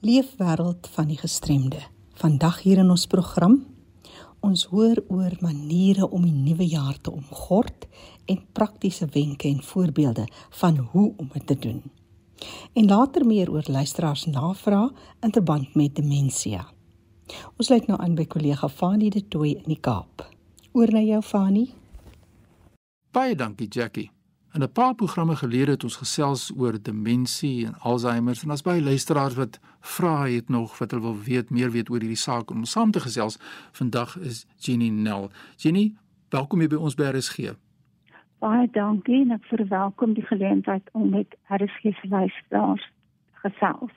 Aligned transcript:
Leefwêreld 0.00 0.88
van 0.88 1.10
die 1.10 1.18
gestremde. 1.18 1.76
Vandag 2.16 2.62
hier 2.64 2.78
in 2.80 2.88
ons 2.90 3.06
program 3.06 3.58
ons 4.40 4.62
hoor 4.72 4.96
oor 5.12 5.34
maniere 5.44 6.06
om 6.08 6.22
die 6.24 6.32
nuwe 6.32 6.64
jaar 6.64 6.96
te 7.04 7.12
omgord 7.12 7.84
en 8.24 8.38
praktiese 8.56 9.04
wenke 9.12 9.48
en 9.48 9.58
voorbeelde 9.62 10.24
van 10.62 10.78
hoe 10.92 11.12
om 11.16 11.28
dit 11.34 11.46
te 11.46 11.56
doen. 11.58 11.82
En 12.72 12.88
later 12.88 13.26
meer 13.26 13.50
oor 13.52 13.68
luisteraars 13.68 14.24
navrae 14.24 14.88
in 15.20 15.34
verband 15.36 15.74
met 15.74 15.94
demensie. 15.94 16.56
Ons 17.58 17.68
lyk 17.68 17.90
nou 17.90 18.00
aan 18.00 18.16
by 18.16 18.24
kollega 18.24 18.72
Fanie 18.72 19.10
de 19.12 19.20
Tooi 19.28 19.58
in 19.58 19.68
die 19.68 19.80
Kaap. 19.80 20.24
Oor 20.72 20.88
na 20.96 21.04
jou 21.04 21.20
Fanie. 21.22 21.74
Baie 23.12 23.36
dankie 23.36 23.68
Jackie. 23.68 24.08
In 24.52 24.62
'n 24.62 24.72
paar 24.72 24.94
programme 24.94 25.36
gelede 25.36 25.70
het 25.70 25.84
ons 25.84 25.96
gesels 25.96 26.52
oor 26.56 26.82
demensie 26.82 27.66
en 27.66 27.74
Alzheimer 27.78 28.38
en 28.42 28.50
as 28.50 28.62
baie 28.62 28.82
luisteraars 28.82 29.34
wat 29.34 29.60
vra 29.80 30.26
het 30.26 30.48
nog 30.48 30.78
wat 30.78 30.90
hulle 30.90 31.02
wil 31.02 31.18
weet 31.22 31.50
meer 31.50 31.70
weet 31.70 31.90
oor 31.90 32.00
hierdie 32.00 32.16
saak 32.16 32.50
om 32.50 32.64
saam 32.64 32.90
te 32.90 33.00
gesels. 33.00 33.38
Vandag 33.72 34.18
is 34.18 34.46
Jenny 34.56 34.88
Nel. 34.88 35.30
Jenny, 35.56 35.94
welkom 36.28 36.58
hier 36.58 36.68
by 36.68 36.76
ons 36.76 36.94
by 36.94 37.02
RSG. 37.02 37.54
Baie 38.38 38.68
dankie 38.72 39.20
en 39.22 39.30
ek 39.30 39.44
verwelkom 39.44 40.14
die 40.14 40.26
geleentheid 40.26 40.88
om 40.92 41.10
met 41.10 41.36
RSG 41.46 41.82
se 41.82 42.08
luisteraars 42.08 42.90
gesels. 43.32 43.92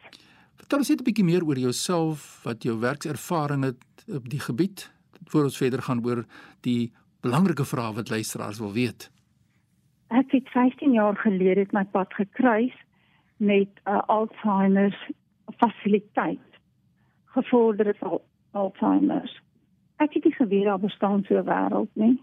Vertel 0.55 0.77
ons 0.77 0.89
net 0.89 0.99
'n 0.99 1.03
bietjie 1.03 1.25
meer 1.25 1.45
oor 1.45 1.57
jouself, 1.57 2.41
wat 2.43 2.63
jou 2.63 2.79
werkservaring 2.79 3.63
het 3.63 4.05
op 4.07 4.29
die 4.29 4.39
gebied 4.39 4.91
voor 5.25 5.43
ons 5.43 5.57
verder 5.57 5.81
gaan 5.81 6.05
oor 6.05 6.25
die 6.61 6.93
belangrike 7.21 7.65
vrae 7.65 7.93
wat 7.93 8.09
luisteraars 8.09 8.59
wil 8.59 8.71
weet. 8.71 9.12
Ek 10.13 10.31
het 10.31 10.49
15 10.49 10.91
jaar 10.91 11.15
gelede 11.17 11.65
my 11.71 11.85
pad 11.85 12.13
gekruis 12.13 12.73
met 13.37 13.69
'n 13.83 13.89
uh, 13.89 14.01
Alzheimer 14.05 15.11
fasiliteit. 15.57 16.49
Gevorderde 17.25 17.95
al 17.99 18.21
Alzheimer. 18.51 19.41
Ek 19.95 20.13
het 20.13 20.23
nie 20.23 20.33
geweet 20.33 20.63
daar 20.63 20.79
bestaan 20.79 21.23
so 21.23 21.37
'n 21.37 21.45
wêreld 21.45 21.89
nie. 21.93 22.21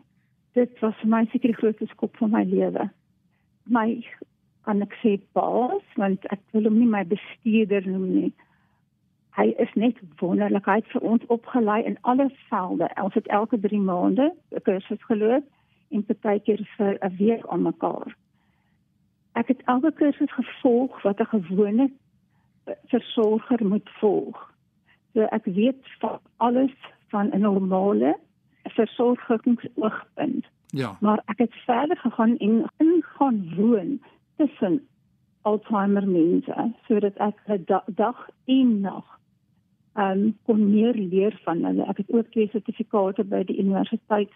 Dit 0.52 0.78
was 0.78 0.94
vir 1.00 1.08
my 1.08 1.24
seker 1.24 1.48
die 1.48 1.56
grootste 1.56 1.86
skok 1.86 2.16
van 2.16 2.30
my 2.30 2.44
lewe. 2.44 2.90
My 3.64 4.06
kan 4.62 4.82
ek 4.82 4.94
sê 5.02 5.20
baas, 5.32 5.82
want 5.94 6.26
ek 6.26 6.40
wil 6.50 6.62
hom 6.62 6.78
nie 6.78 6.86
my 6.86 7.04
bestuurder 7.04 7.88
noem 7.88 8.14
nie. 8.14 8.32
Hy 9.30 9.54
is 9.58 9.72
net 9.74 9.96
wonderlik. 10.16 10.64
Hy 10.64 10.74
het 10.74 10.86
vir 10.86 11.02
ons 11.02 11.26
opgelei 11.26 11.82
in 11.82 11.98
alle 12.00 12.30
velde. 12.48 12.90
Ons 13.02 13.14
het 13.14 13.26
elke 13.26 13.60
3 13.60 13.80
maande 13.80 14.34
'n 14.50 14.62
kursus 14.62 15.02
geloop 15.02 15.44
en 15.90 16.04
partykeer 16.04 16.62
vir 16.76 16.98
'n 17.00 17.16
week 17.16 17.46
aan 17.46 17.62
mekaar. 17.62 18.16
Ek 19.32 19.48
het 19.48 19.62
elke 19.64 19.92
kursus 19.92 20.32
gevolg 20.32 21.02
wat 21.02 21.20
'n 21.20 21.32
gewone 21.36 21.90
versorger 22.86 23.66
moet 23.66 23.90
volg. 24.00 24.54
So 25.12 25.20
ek 25.20 25.44
weet 25.44 25.82
van 25.98 26.18
alles 26.36 26.74
van 27.08 27.30
'n 27.30 27.40
normale 27.40 28.18
versorgingsoogpunt. 28.64 30.46
Ja. 30.66 30.96
Maar 31.00 31.22
ek 31.24 31.38
het 31.38 31.54
verder 31.54 31.96
gegaan 31.96 32.36
en 32.36 32.64
ingaan 32.76 33.54
woon 33.56 34.00
tussen 34.36 34.86
Alzheimer 35.42 36.08
mense 36.08 36.72
sodat 36.86 37.16
ek 37.16 37.66
da 37.66 37.82
dag 37.86 38.28
en 38.44 38.80
nag 38.80 39.18
um 39.94 40.36
kon 40.46 40.70
meer 40.70 40.94
leer 40.94 41.40
van 41.44 41.64
hulle. 41.64 41.86
Ek 41.88 41.96
het 41.96 42.12
ook 42.12 42.30
twee 42.30 42.48
sertifikate 42.52 43.24
by 43.24 43.42
die 43.44 43.58
universiteit 43.58 44.30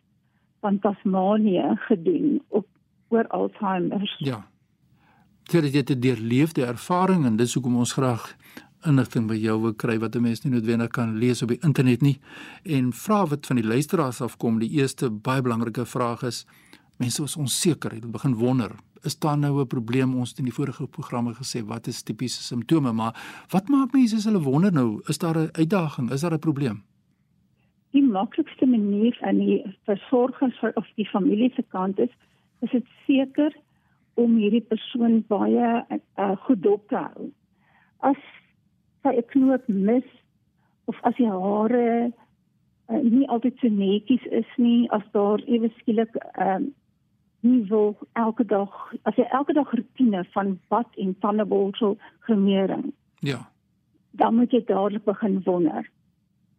van 0.64 0.78
Tasmanië 0.78 1.76
gedoen 1.76 2.42
op 2.48 2.66
oor 3.08 3.26
Alzheimer. 3.28 4.16
Ja. 4.18 4.46
Dit 5.42 5.74
het 5.74 5.90
'n 5.90 6.00
deurleefde 6.00 6.64
ervaring 6.64 7.24
en 7.24 7.36
dis 7.36 7.54
hoekom 7.54 7.76
ons 7.76 7.92
graag 7.92 8.36
inligting 8.82 9.26
by 9.26 9.34
jou 9.34 9.60
wil 9.60 9.74
kry 9.74 9.98
wat 9.98 10.14
'n 10.14 10.20
mens 10.20 10.42
nie 10.42 10.52
noodwendig 10.52 10.88
kan 10.88 11.16
lees 11.16 11.42
op 11.42 11.48
die 11.48 11.60
internet 11.60 12.00
nie. 12.00 12.20
En 12.62 12.92
vra 12.92 13.26
wat 13.26 13.46
van 13.46 13.56
die 13.56 13.66
luisteraars 13.66 14.20
afkom, 14.20 14.58
die 14.58 14.70
eerste 14.70 15.10
baie 15.10 15.42
belangrike 15.42 15.86
vraag 15.86 16.22
is 16.22 16.46
mense 16.96 17.22
is 17.22 17.36
onseker, 17.36 17.90
hulle 17.90 18.06
begin 18.06 18.34
wonder, 18.34 18.70
is 19.02 19.18
daar 19.18 19.38
nou 19.38 19.60
'n 19.60 19.66
probleem? 19.66 20.14
Ons 20.14 20.28
het 20.28 20.38
in 20.38 20.44
die 20.44 20.54
vorige 20.54 20.86
programme 20.86 21.34
gesê 21.34 21.64
wat 21.64 21.86
is 21.86 22.02
tipiese 22.02 22.42
simptome, 22.42 22.92
maar 22.92 23.44
wat 23.48 23.68
maak 23.68 23.92
mense 23.92 24.16
as 24.16 24.24
hulle 24.24 24.42
wonder 24.42 24.72
nou, 24.72 25.00
is 25.06 25.18
daar 25.18 25.38
'n 25.38 25.48
uitdaging, 25.52 26.10
is 26.10 26.20
daar 26.20 26.32
'n 26.32 26.38
probleem? 26.38 26.82
Die 27.94 28.02
maklikste 28.02 28.66
manier 28.66 29.18
aan 29.22 29.38
die 29.38 29.60
versorgers 29.86 30.58
of 30.74 30.86
die 30.98 31.06
familie 31.06 31.52
se 31.54 31.62
kant 31.70 31.98
is, 32.02 32.10
is 32.66 32.70
dit 32.70 32.86
seker 33.06 33.54
om 34.18 34.34
hierdie 34.38 34.64
persoon 34.66 35.20
baie 35.30 35.68
uh, 35.94 36.34
goed 36.46 36.62
dop 36.62 36.88
te 36.90 36.98
hou. 36.98 37.28
As 38.02 38.18
sy 39.06 39.14
'n 39.14 39.26
knoop 39.30 39.68
mis 39.68 40.08
of 40.90 40.98
as 41.02 41.14
die 41.20 41.30
hare 41.30 42.10
uh, 42.90 43.02
nie 43.02 43.28
altyd 43.28 43.62
so 43.62 43.70
netjies 43.70 44.26
is 44.42 44.50
nie, 44.56 44.90
as 44.90 45.06
daar 45.12 45.42
ewe 45.46 45.70
skielik 45.78 46.18
ehm 46.34 46.66
uh, 46.66 46.72
nie 47.44 47.60
wil 47.68 47.92
elke 48.16 48.44
dag 48.48 48.72
as 49.04 49.16
jy 49.20 49.24
elke 49.38 49.52
dag 49.52 49.70
rotine 49.70 50.24
van 50.32 50.58
bad 50.72 50.88
en 50.96 51.18
tandeborsel 51.20 51.98
gremering. 52.24 52.92
Ja. 53.20 53.50
Dan 54.10 54.34
moet 54.34 54.50
jy 54.50 54.64
dadelik 54.64 55.04
begin 55.04 55.42
wonder. 55.44 55.90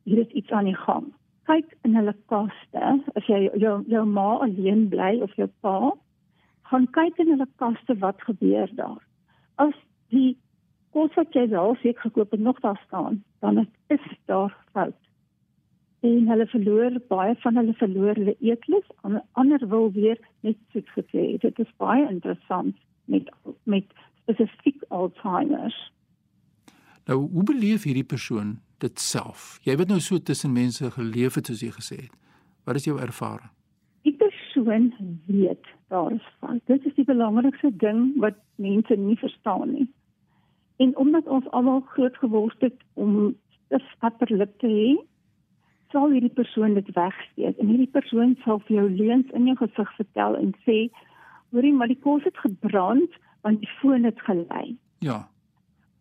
Hier 0.03 0.19
is 0.22 0.35
iets 0.38 0.52
aan 0.52 0.69
die 0.69 0.78
gang 0.78 1.09
kyk 1.50 1.76
in 1.88 1.96
hulle 1.96 2.16
kaste. 2.32 2.84
As 3.16 3.28
jy 3.30 3.46
jou 3.62 3.76
jou 3.92 4.06
ma 4.06 4.30
alleen 4.46 4.88
bly 4.90 5.20
of 5.26 5.34
jou 5.40 5.48
pa 5.62 5.92
gaan 6.70 6.88
kyk 6.98 7.20
in 7.22 7.34
hulle 7.34 7.48
kaste 7.62 7.98
wat 8.02 8.22
gebeur 8.28 8.70
daar. 8.80 9.02
As 9.62 9.76
die 10.14 10.38
kos 10.96 11.14
wat 11.20 11.36
jy 11.38 11.48
al 11.54 11.76
seker 11.82 12.10
gekoop 12.10 12.32
het 12.32 12.40
nog 12.40 12.60
daar 12.64 12.80
staan 12.86 13.24
dan 13.46 13.68
is 13.94 14.06
daar 14.26 14.54
fout. 14.74 15.02
En 16.02 16.30
hulle 16.30 16.48
verloor 16.48 16.98
baie 17.10 17.36
van 17.44 17.56
hulle 17.62 17.74
verloor 17.74 18.16
hulle 18.16 18.38
eetlus. 18.40 18.88
Ander 19.32 19.68
wil 19.68 19.92
weer 19.92 20.20
net 20.42 20.58
soet 20.74 20.90
gekry 20.98 21.38
dit 21.42 21.60
is 21.60 21.78
baie 21.78 22.10
interessant 22.10 22.76
met 23.06 23.30
met 23.64 23.86
spesifiek 24.24 24.84
Alzheimer 24.90 25.74
nou 27.10 27.20
hoe 27.30 27.44
beleef 27.44 27.84
hierdie 27.84 28.08
persoon 28.08 28.58
dit 28.84 29.00
self. 29.00 29.60
Jy 29.64 29.78
het 29.80 29.92
nou 29.92 30.00
so 30.04 30.20
tussen 30.20 30.54
mense 30.54 30.92
geleef 30.92 31.38
het 31.40 31.48
soos 31.48 31.64
jy 31.64 31.72
gesê 31.76 32.00
het. 32.06 32.14
Wat 32.66 32.76
is 32.76 32.88
jou 32.88 32.98
ervaring? 33.00 33.52
Die 34.06 34.16
persoon 34.18 34.92
weet 35.28 35.66
daar 35.94 36.12
is 36.12 36.28
van. 36.40 36.62
Dit 36.66 36.86
is 36.86 36.96
die 36.98 37.06
belangrikste 37.06 37.72
ding 37.82 38.14
wat 38.22 38.38
mense 38.56 38.96
nie 38.96 39.18
verstaan 39.22 39.72
nie. 39.74 39.88
En 40.78 40.96
omdat 40.98 41.28
ons 41.32 41.48
almal 41.56 41.84
groot 41.94 42.18
geword 42.18 42.62
het 42.62 42.80
om 42.94 43.36
spatterlik 43.96 44.58
te 44.60 44.68
hê, 44.68 44.90
sal 45.94 46.12
hierdie 46.12 46.34
persoon 46.34 46.76
dit 46.76 46.90
wegsteek 46.96 47.60
en 47.62 47.70
hierdie 47.72 47.92
persoon 47.92 48.36
sal 48.44 48.60
vir 48.68 48.82
jou 48.82 48.88
leuns 48.90 49.32
in 49.38 49.48
jou 49.50 49.56
gesig 49.62 49.94
vertel 50.00 50.36
en 50.42 50.52
sê, 50.66 50.90
"Hoorie, 51.52 51.74
maar 51.74 51.88
die 51.88 52.02
kos 52.08 52.24
het 52.24 52.38
gebrand 52.38 53.12
want 53.42 53.60
die 53.60 53.70
foon 53.80 54.04
het 54.04 54.20
gelei." 54.22 54.76
Ja. 55.00 55.30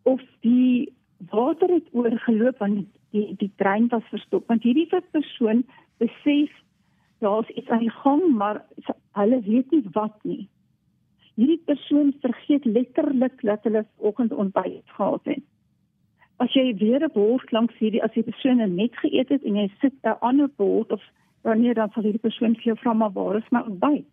Of 0.05 0.21
die 0.45 0.93
water 1.31 1.71
het 1.73 1.87
oorgeloop 1.91 2.61
want 2.61 2.85
die 3.15 3.35
die 3.39 3.51
trein 3.55 3.87
was 3.93 4.03
verstop. 4.11 4.47
Want 4.51 4.63
hierdie 4.63 4.89
persoon 5.11 5.63
besef 6.03 6.51
daar's 7.23 7.49
iets 7.55 7.69
aan 7.69 7.85
die 7.85 7.95
gang 8.03 8.23
maar 8.37 8.65
hulle 9.19 9.39
weet 9.41 9.71
nie 9.71 9.83
wat 9.97 10.17
nie. 10.23 10.47
Hierdie 11.35 11.61
persoon 11.65 12.13
vergeet 12.21 12.65
letterlik 12.65 13.41
dat 13.41 13.63
hulle 13.63 13.85
vanoggend 13.97 14.33
ontbyt 14.33 14.95
gehad 14.97 15.31
het. 15.31 15.43
As 16.43 16.53
jy 16.53 16.75
weer 16.77 17.03
'n 17.03 17.13
bord 17.13 17.51
langs 17.51 17.77
hierdie 17.79 18.03
as 18.03 18.13
die 18.13 18.23
persoon 18.23 18.75
net 18.75 18.95
geëet 19.03 19.29
het 19.29 19.43
en 19.43 19.55
jy 19.55 19.71
sit 19.79 19.93
'n 20.03 20.19
ander 20.19 20.49
bord 20.55 20.91
of 20.91 21.01
wanneer 21.41 21.73
dan 21.73 21.89
sal 21.91 22.03
hierdie 22.03 22.27
persoon 22.27 22.55
vir 22.55 22.63
jou 22.63 22.77
vra 22.77 22.93
maar 22.93 23.11
waar 23.11 23.37
is 23.37 23.51
my 23.51 23.61
ontbyt 23.61 24.05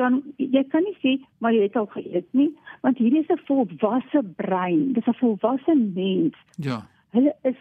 dan 0.00 0.22
jy 0.36 0.62
kan 0.72 0.84
nie 0.86 0.96
sê 1.02 1.16
maar 1.38 1.54
jy 1.54 1.66
het 1.66 1.76
al 1.76 1.88
geëet 1.92 2.28
nie 2.36 2.50
want 2.82 2.98
hierdie 2.98 3.22
is 3.22 3.30
'n 3.30 3.44
volwasse 3.46 4.22
brein. 4.36 4.92
Dis 4.92 5.06
'n 5.06 5.18
volwasse 5.20 5.74
mens. 5.74 6.36
Ja. 6.56 6.86
Hulle 7.10 7.34
is 7.42 7.60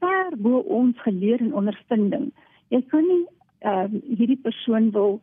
ver 0.00 0.36
bo 0.36 0.58
ons 0.58 1.00
geleer 1.00 1.40
en 1.40 1.54
ondervinding. 1.54 2.32
Jy 2.68 2.82
kan 2.90 3.04
nie 3.06 3.24
uh, 3.62 3.88
hierdie 4.18 4.40
persoon 4.42 4.90
wil 4.90 5.20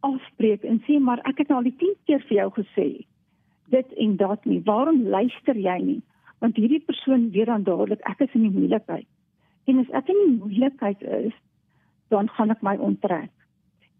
afspreek 0.00 0.64
en 0.64 0.82
sê 0.86 0.98
maar 0.98 1.20
ek 1.24 1.38
het 1.38 1.50
al 1.50 1.62
die 1.62 1.76
10 1.78 1.94
keer 2.06 2.22
vir 2.28 2.36
jou 2.36 2.50
gesê 2.50 3.04
dit 3.72 3.92
en 3.92 4.16
dat 4.16 4.44
nie. 4.44 4.60
Waarom 4.64 5.02
luister 5.08 5.56
jy 5.56 5.78
nie? 5.82 6.02
Want 6.38 6.56
hierdie 6.56 6.84
persoon 6.84 7.30
weet 7.30 7.46
dan 7.46 7.62
dadelik 7.62 8.00
ek 8.00 8.20
is 8.20 8.34
in 8.34 8.42
die 8.42 8.58
moeilikheid. 8.58 9.06
En 9.64 9.78
as 9.78 9.90
ek 9.90 10.08
in 10.08 10.18
die 10.26 10.38
moeilikheid 10.38 11.02
is 11.02 11.32
dan 12.08 12.28
gaan 12.28 12.50
ek 12.50 12.62
my 12.62 12.76
onttrek 12.76 13.30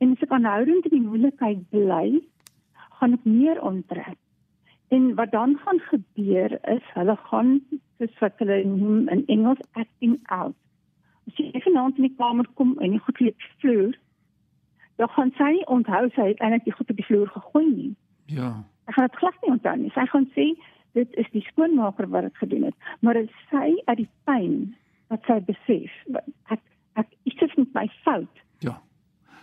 En 0.03 0.17
as 0.17 0.23
ek 0.27 0.33
aanhoudend 0.35 0.89
in 0.89 0.97
die 0.97 1.07
moeilikheid 1.07 1.63
bly, 1.71 2.07
gaan 2.99 3.13
ek 3.15 3.27
meer 3.29 3.61
onttrek. 3.63 4.19
En 4.95 5.13
wat 5.19 5.31
dan 5.31 5.55
gaan 5.63 5.79
gebeur 5.91 6.57
is 6.73 6.89
hulle 6.97 7.15
gaan 7.29 7.53
soos 7.99 8.19
wat 8.25 8.43
hulle 8.43 8.59
noem 8.67 9.07
in 9.15 9.23
Engels 9.31 9.63
acting 9.79 10.19
out. 10.35 10.59
As 11.31 11.39
jy 11.39 11.63
vanaand 11.69 12.03
in 12.03 12.09
die 12.09 12.19
kamer 12.19 12.51
kom 12.59 12.75
en 12.83 12.97
jy 12.97 13.01
goed 13.07 13.23
lê 13.23 13.33
vloer, 13.63 13.95
dan 14.99 15.15
gaan 15.15 15.33
sy 15.39 15.53
onthou 15.77 16.03
sy 16.17 16.29
het 16.33 16.43
eintlik 16.43 16.67
die 16.67 16.75
goed 16.77 16.91
op 16.91 16.99
die 16.99 17.07
vloer 17.07 17.31
gegooi 17.39 17.67
nie. 17.71 17.91
Ja. 18.35 18.53
Sy 18.87 18.99
gaan 18.99 19.09
dit 19.09 19.19
glad 19.23 19.41
nie 19.43 19.55
onthou 19.55 19.79
nie. 19.85 19.95
Sy 19.95 20.07
gaan 20.11 20.29
sê 20.35 20.51
dit 20.99 21.19
is 21.23 21.31
die 21.33 21.47
skoonmaker 21.47 22.11
wat 22.13 22.27
dit 22.27 22.43
gedoen 22.43 22.69
het, 22.69 22.91
maar 23.01 23.17
dit 23.17 23.31
sy 23.55 23.69
uit 23.87 23.99
die 24.03 24.11
pyn 24.27 24.57
wat 25.15 25.31
sy 25.31 25.39
besef. 25.47 25.95
Ek 26.51 26.61
ek 27.01 27.15
iets 27.31 27.47
is 27.47 27.55
met 27.57 27.71
my 27.79 27.87
fout. 28.03 28.43
Ja. 28.67 28.77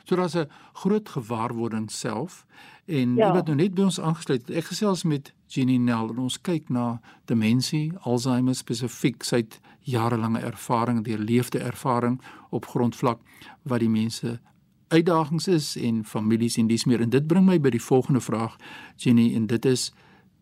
So 0.09 0.15
daar's 0.15 0.35
'n 0.35 0.49
groot 0.73 1.09
gewaarwording 1.09 1.91
self 1.91 2.45
en 2.85 3.15
ja. 3.15 3.33
wat 3.33 3.45
nou 3.45 3.55
net 3.55 3.73
by 3.73 3.81
ons 3.81 3.99
aangesluit 3.99 4.47
het. 4.47 4.55
Ek 4.55 4.63
gesels 4.63 5.03
met 5.03 5.33
Jenny 5.47 5.77
Nel 5.77 6.09
en 6.09 6.17
ons 6.17 6.41
kyk 6.41 6.69
na 6.69 7.01
demensie, 7.25 7.91
Alzheimer 7.99 8.55
spesifiek. 8.55 9.23
Sy 9.23 9.35
het 9.35 9.59
jarelange 9.79 10.39
ervaring, 10.39 11.03
deurleefde 11.03 11.59
ervaring 11.59 12.21
op 12.49 12.65
grondvlak 12.65 13.19
wat 13.61 13.79
die 13.79 13.89
mense 13.89 14.39
uitdagings 14.87 15.47
is 15.47 15.75
en 15.75 16.05
families 16.05 16.57
en 16.57 16.67
dis 16.67 16.85
meer. 16.85 17.01
En 17.01 17.09
dit 17.09 17.27
bring 17.27 17.45
my 17.45 17.59
by 17.59 17.69
die 17.69 17.83
volgende 17.83 18.21
vraag, 18.21 18.55
Jenny, 18.95 19.35
en 19.35 19.45
dit 19.45 19.65
is 19.65 19.93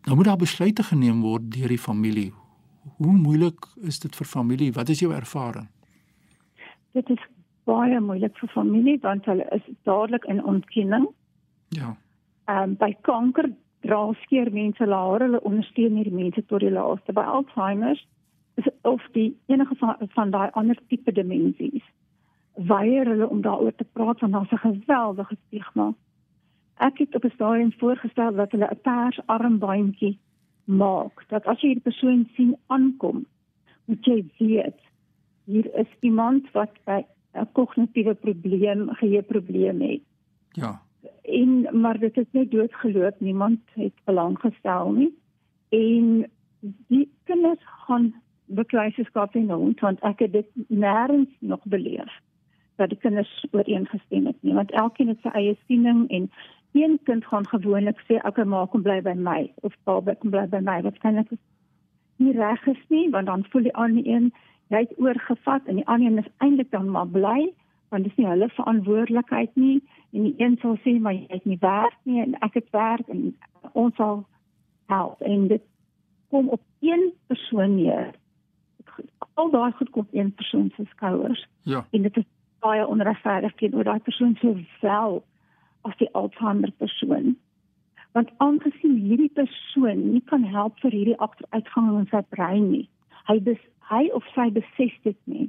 nou 0.04 0.16
moet 0.16 0.24
daar 0.24 0.36
besluite 0.36 0.82
geneem 0.82 1.20
word 1.20 1.50
deur 1.52 1.68
die 1.68 1.78
familie. 1.78 2.32
Hoe 2.96 3.16
moeilik 3.16 3.66
is 3.76 3.98
dit 3.98 4.16
vir 4.16 4.26
familie? 4.26 4.72
Wat 4.72 4.88
is 4.88 4.98
jou 4.98 5.14
ervaring? 5.14 5.68
Dit 6.92 7.08
is 7.08 7.20
baie 7.68 8.00
moeilik 8.00 8.36
vir 8.40 8.52
familie 8.54 8.98
want 9.04 9.28
hulle 9.30 9.46
is 9.56 9.64
dadelik 9.88 10.24
in 10.24 10.44
ontkenning. 10.44 11.08
Ja. 11.76 11.94
Ehm 12.48 12.62
um, 12.62 12.76
by 12.80 12.92
kanker 13.08 13.50
dra 13.86 14.00
skeer 14.22 14.50
mense 14.52 14.86
laer, 14.86 15.22
hulle 15.26 15.40
ondersteun 15.46 16.00
hierdie 16.00 16.14
mense 16.14 16.42
tot 16.46 16.64
die 16.64 16.72
laaste. 16.72 17.12
By 17.12 17.26
Alzheimer 17.36 18.00
is 18.58 18.68
of 18.82 19.04
die 19.14 19.30
enige 19.46 19.76
van, 19.78 19.96
van 20.16 20.30
daai 20.34 20.50
ander 20.58 20.78
tipe 20.88 21.12
demensies 21.12 21.86
weier 22.58 23.06
hulle 23.06 23.28
om 23.28 23.40
daaroor 23.42 23.74
te 23.74 23.86
praat 23.92 24.20
want 24.20 24.32
daar's 24.32 24.52
'n 24.52 24.66
geweldige 24.68 25.36
stigma. 25.46 25.94
Ek 26.76 26.98
het 26.98 27.14
op 27.14 27.24
'n 27.24 27.30
stadium 27.34 27.72
voorgestel 27.72 28.34
dat 28.34 28.50
hulle 28.50 28.68
'n 28.70 28.80
pers 28.82 29.20
armbandjie 29.26 30.18
maak 30.64 31.24
dat 31.28 31.46
as 31.46 31.60
jy 31.60 31.72
die 31.72 31.80
persoon 31.80 32.28
sien 32.34 32.56
aankom, 32.66 33.26
moet 33.84 34.04
jy 34.04 34.24
weet 34.38 34.80
hier 35.44 35.74
is 35.74 35.92
iemand 36.00 36.50
wat 36.52 36.72
by 36.84 37.04
'n 37.40 37.52
kognitiewe 37.52 38.14
probleem, 38.14 38.88
geheueprobleem 38.90 39.80
het. 39.80 40.02
Ja. 40.52 40.82
En 41.22 41.80
maar 41.80 41.98
dit 41.98 42.16
is 42.16 42.26
net 42.30 42.50
doodgeloop, 42.50 43.20
niemand 43.20 43.60
het 43.74 43.92
belang 44.04 44.38
gestel 44.38 44.92
nie. 44.92 45.12
En 45.68 46.30
die 46.86 47.08
kinders 47.24 47.60
gaan 47.86 48.14
bekleiseskap 48.48 49.34
in 49.36 49.50
hond 49.50 49.80
want 49.80 50.00
ek 50.08 50.24
het 50.24 50.32
dit 50.32 50.48
nêrens 50.68 51.30
nog 51.38 51.60
beleef 51.64 52.12
dat 52.80 52.88
die 52.88 52.98
kinders 52.98 53.32
ooreengestem 53.50 54.26
het 54.26 54.36
nie 54.40 54.54
want 54.56 54.72
elkeen 54.82 55.12
het 55.12 55.20
sy 55.22 55.32
eie 55.36 55.56
siening 55.66 56.06
en 56.08 56.30
een 56.76 56.98
kind 57.04 57.26
gaan 57.26 57.46
gewoonlik 57.48 58.00
sê 58.08 58.20
ek 58.30 58.40
maak 58.44 58.72
hom 58.76 58.84
bly 58.86 59.00
by 59.04 59.14
my 59.14 59.40
of 59.66 59.76
pa 59.84 60.00
kom 60.00 60.32
bly 60.34 60.46
by 60.48 60.62
my 60.64 60.80
wat 60.86 60.98
kan 61.04 61.20
ek 61.24 61.34
nie 62.16 62.34
reg 62.36 62.66
is 62.72 62.84
nie 62.94 63.08
want 63.14 63.30
dan 63.30 63.44
voel 63.52 63.68
die 63.68 63.76
ander 63.76 64.06
een 64.06 64.32
jy 64.68 64.84
het 64.84 64.98
oorgevat 65.00 65.66
en 65.66 65.80
die 65.80 65.86
ander 65.86 66.10
een 66.10 66.18
is 66.18 66.32
eintlik 66.44 66.70
dan 66.70 66.90
maar 66.90 67.08
bly 67.08 67.52
want 67.88 68.02
dit 68.04 68.12
is 68.12 68.18
nie 68.18 68.26
hulle 68.28 68.48
verantwoordelikheid 68.48 69.54
nie. 69.54 69.82
En 70.12 70.22
die 70.22 70.34
een 70.36 70.56
sal 70.60 70.76
sê 70.84 70.98
maar 71.00 71.14
jy 71.16 71.24
het 71.28 71.44
nie 71.44 71.58
werk 71.60 71.96
nie 72.02 72.20
en 72.22 72.34
ek 72.44 72.58
het 72.60 72.70
werk 72.76 73.08
en 73.08 73.36
ons 73.72 73.94
sal 73.96 74.26
help. 74.92 75.20
En 75.20 75.46
dit 75.48 75.62
kom 76.28 76.48
op 76.48 76.60
een 76.84 77.12
persoon 77.26 77.74
neer. 77.76 78.12
Al 79.34 79.50
daai 79.50 79.72
goed 79.72 79.90
kom 79.90 80.06
een 80.12 80.34
persoon 80.34 80.70
se 80.76 80.84
skouers. 80.90 81.46
Ja. 81.62 81.86
En 81.90 82.02
dit 82.02 82.16
is 82.16 82.28
baie 82.60 82.86
onregverdig 82.86 83.54
teenoor 83.54 83.84
daai 83.84 84.00
persoon 84.00 84.36
sowel 84.40 85.22
as 85.80 85.96
die 85.96 86.12
Alzheimer 86.12 86.72
persoon. 86.76 87.36
Want 88.12 88.30
aangesien 88.36 88.96
hierdie 89.00 89.32
persoon 89.32 90.10
nie 90.12 90.22
kan 90.24 90.44
help 90.44 90.78
vir 90.84 90.90
hierdie 90.90 91.18
agteruitgang 91.18 91.92
in 91.98 92.08
sy 92.12 92.22
brein 92.28 92.70
nie 92.70 92.88
hy 93.28 93.38
bes, 93.44 93.60
hy 93.90 94.08
of 94.16 94.26
sy 94.34 94.48
besef 94.54 94.94
dit 95.04 95.18
nie. 95.30 95.46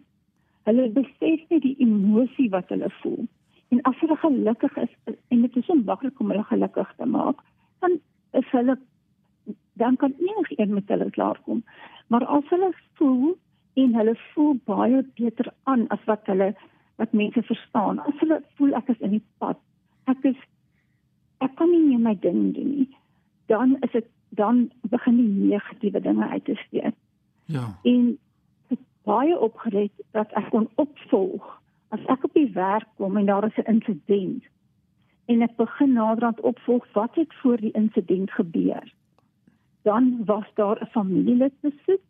Hulle 0.67 0.89
besef 0.95 1.43
nie 1.49 1.61
die 1.63 1.75
emosie 1.83 2.49
wat 2.53 2.71
hulle 2.73 2.91
voel. 2.99 3.25
En 3.73 3.81
as 3.89 3.97
hulle 4.01 4.17
gelukkig 4.19 4.77
is 4.83 4.93
en 5.07 5.41
dit 5.45 5.57
is 5.57 5.65
so 5.65 5.77
maklik 5.77 6.19
om 6.19 6.31
hulle 6.33 6.45
gelukkig 6.49 6.89
te 6.97 7.07
maak, 7.09 7.41
dan 7.83 7.99
is 8.37 8.47
hulle 8.55 8.77
dan 9.79 9.95
kan 9.95 10.13
enigiemand 10.19 10.75
met 10.75 10.91
hulle 10.91 11.09
klaarkom. 11.15 11.63
Maar 12.07 12.25
as 12.25 12.49
hulle 12.51 12.73
voel 12.99 13.37
en 13.73 13.95
hulle 13.95 14.15
voel 14.33 14.57
baie 14.67 15.03
beter 15.15 15.53
aan 15.63 15.87
as 15.95 16.03
wat 16.05 16.27
hulle 16.27 16.51
wat 16.99 17.13
mense 17.15 17.41
verstaan. 17.47 18.01
As 18.03 18.17
hulle 18.19 18.41
voel 18.59 18.75
ek 18.75 18.91
is 18.91 19.03
in 19.05 19.15
die 19.15 19.25
pad. 19.39 19.59
Ek 20.11 20.25
is 20.27 20.39
ek 21.39 21.55
kan 21.55 21.71
nie 21.71 21.97
my 21.97 22.15
ding 22.19 22.49
doen 22.55 22.73
nie. 22.75 22.89
Dan 23.47 23.77
is 23.87 23.93
dit 23.95 24.09
dan 24.35 24.67
begin 24.91 25.15
die 25.17 25.29
negatiewe 25.53 26.01
dinge 26.03 26.27
uit 26.27 26.45
te 26.45 26.57
steek. 26.67 26.97
Ja. 27.49 27.79
En 27.83 28.19
baie 29.03 29.39
opgelet 29.39 29.91
dat 30.11 30.31
ek 30.37 30.51
kon 30.53 30.67
opvolg 30.75 31.45
as 31.89 32.03
ek 32.13 32.27
op 32.27 32.35
die 32.37 32.51
werk 32.53 32.85
kom 33.01 33.17
en 33.17 33.25
daar 33.25 33.47
is 33.47 33.57
'n 33.57 33.71
insident. 33.73 34.43
En 35.25 35.41
ek 35.41 35.55
begin 35.55 35.93
naderhand 35.93 36.39
opvolg 36.39 36.85
wat 36.93 37.15
het 37.15 37.33
voor 37.41 37.57
die 37.57 37.71
insident 37.71 38.31
gebeur. 38.31 38.93
Dan 39.81 40.21
was 40.25 40.45
daar 40.53 40.77
'n 40.81 40.93
familielid 40.93 41.53
besoek 41.61 42.05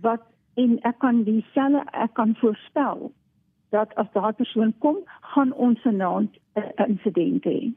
wat 0.00 0.22
en 0.54 0.80
ek 0.80 0.98
kan 0.98 1.22
dieselfde 1.22 1.84
ek 1.90 2.14
kan 2.14 2.34
voorstel 2.36 3.12
dat 3.68 3.94
as 3.94 4.12
daardie 4.12 4.44
persoon 4.44 4.74
kom 4.78 4.96
gaan 5.20 5.52
ons 5.52 5.80
vanaand 5.80 6.38
'n 6.54 6.88
insident 6.88 7.44
hê. 7.44 7.72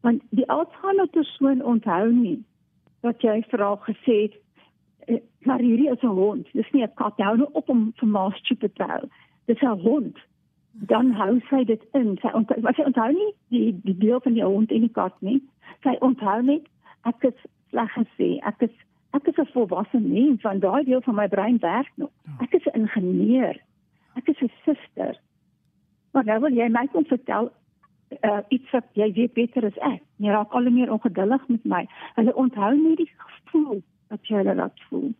Want 0.00 0.22
die 0.30 0.48
Alzheimer 0.48 1.08
persoon 1.08 1.64
onthou 1.64 2.12
nie 2.12 2.44
wat 3.00 3.20
jy 3.20 3.44
haar 3.50 3.78
gesê 3.78 4.22
het 4.22 4.34
maar 5.46 5.58
hierdie 5.58 5.90
is 5.90 6.02
'n 6.02 6.06
hond. 6.06 6.46
Dis 6.52 6.70
nie 6.70 6.82
'n 6.82 6.94
kat. 6.94 7.14
Hou 7.16 7.36
nou 7.36 7.48
op 7.52 7.68
om 7.68 7.92
vir 7.96 8.08
ma 8.08 8.30
stupid 8.30 8.74
te 8.74 8.82
hou. 8.82 9.08
Dis 9.44 9.60
'n 9.60 9.80
hond. 9.80 10.18
Dan 10.72 11.10
hou 11.10 11.40
sy 11.50 11.64
dit 11.64 11.82
in. 11.92 12.18
Sy 12.20 12.28
onthou, 12.32 12.72
sy 12.72 12.82
onthou 12.82 13.12
nie 13.12 13.32
die 13.48 13.80
die 13.82 13.98
deel 13.98 14.20
van 14.20 14.32
die 14.32 14.44
hond 14.44 14.70
en 14.70 14.80
die 14.80 14.92
kat 14.92 15.14
nie. 15.20 15.42
Sy 15.82 15.96
onthou 16.00 16.42
net 16.42 16.66
ek 17.02 17.22
het 17.22 17.38
sleg 17.70 17.90
gesê. 17.92 18.38
Ek 18.42 18.62
is 18.62 18.74
ek 19.10 19.26
is 19.26 19.38
'n 19.38 19.52
volwasse 19.52 19.98
mens 19.98 20.40
van 20.40 20.58
daai 20.58 20.84
deel 20.84 21.00
van 21.00 21.14
my 21.14 21.28
brein 21.28 21.58
werk 21.58 21.92
nog. 21.94 22.10
Ja. 22.24 22.32
Ek 22.40 22.52
is 22.54 22.66
'n 22.66 22.80
ingenieur. 22.80 23.56
Ek 24.14 24.28
is 24.28 24.40
'n 24.42 24.50
suster. 24.64 25.20
Maar 26.12 26.24
nou 26.24 26.40
wil 26.40 26.52
jy 26.52 26.68
my 26.68 26.86
kom 26.86 27.04
vertel 27.04 27.52
uh, 28.24 28.40
iets 28.48 28.70
wat 28.70 28.84
jy 28.92 29.12
weet 29.12 29.32
beter 29.32 29.64
as 29.64 29.78
ek. 29.78 30.02
Jy 30.16 30.30
raak 30.30 30.52
al 30.52 30.62
hoe 30.62 30.70
meer 30.70 30.92
ongeduldig 30.92 31.48
met 31.48 31.64
my. 31.64 31.86
Hulle 32.14 32.34
onthou 32.34 32.74
nie 32.76 32.96
die 32.96 33.10
gevoel 33.16 33.82
wat 34.08 34.30
jy 34.30 34.40
hulle 34.40 34.54
laat 34.54 34.80
voel. 34.88 35.12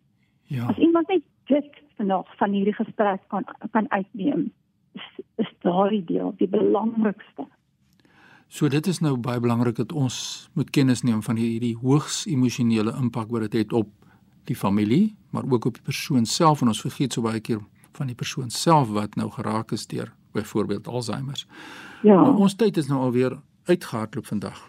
Ja. 0.49 0.65
As 0.65 0.77
iemand 0.77 1.07
net 1.07 1.23
dit 1.49 1.81
vanaand 1.97 2.27
van 2.37 2.51
hierdie 2.51 2.73
gesprek 2.73 3.21
kan 3.27 3.45
kan 3.71 3.89
uitneem, 3.91 4.51
is, 4.97 5.07
is 5.35 5.51
daardie 5.65 6.03
deel 6.05 6.33
die 6.37 6.49
belangrikste. 6.49 7.45
So 8.49 8.69
dit 8.69 8.87
is 8.87 8.99
nou 8.99 9.13
baie 9.17 9.39
belangrik 9.39 9.75
dat 9.77 9.91
ons 9.93 10.49
moet 10.57 10.69
kennis 10.73 11.03
neem 11.05 11.21
van 11.21 11.37
hierdie 11.37 11.75
hoogs 11.77 12.23
emosionele 12.25 12.95
impak 12.97 13.29
wat 13.29 13.45
dit 13.45 13.59
het 13.61 13.73
op 13.73 13.91
die 14.49 14.55
familie, 14.57 15.15
maar 15.29 15.45
ook 15.45 15.65
op 15.65 15.77
die 15.77 15.85
persoon 15.85 16.25
self 16.25 16.61
en 16.61 16.71
ons 16.73 16.81
vergeet 16.81 17.13
so 17.13 17.21
baie 17.21 17.39
keer 17.39 17.61
van 17.93 18.09
die 18.09 18.17
persoon 18.17 18.49
self 18.49 18.89
wat 18.95 19.15
nou 19.15 19.29
geraak 19.29 19.71
is 19.71 19.85
deur 19.87 20.09
byvoorbeeld 20.33 20.87
Alzheimer. 20.87 21.45
Ja. 22.01 22.21
Nou, 22.21 22.37
ons 22.37 22.55
tyd 22.55 22.77
is 22.77 22.87
nou 22.87 22.99
alweer 23.01 23.37
uitgehardloop 23.69 24.25
vandag. 24.25 24.63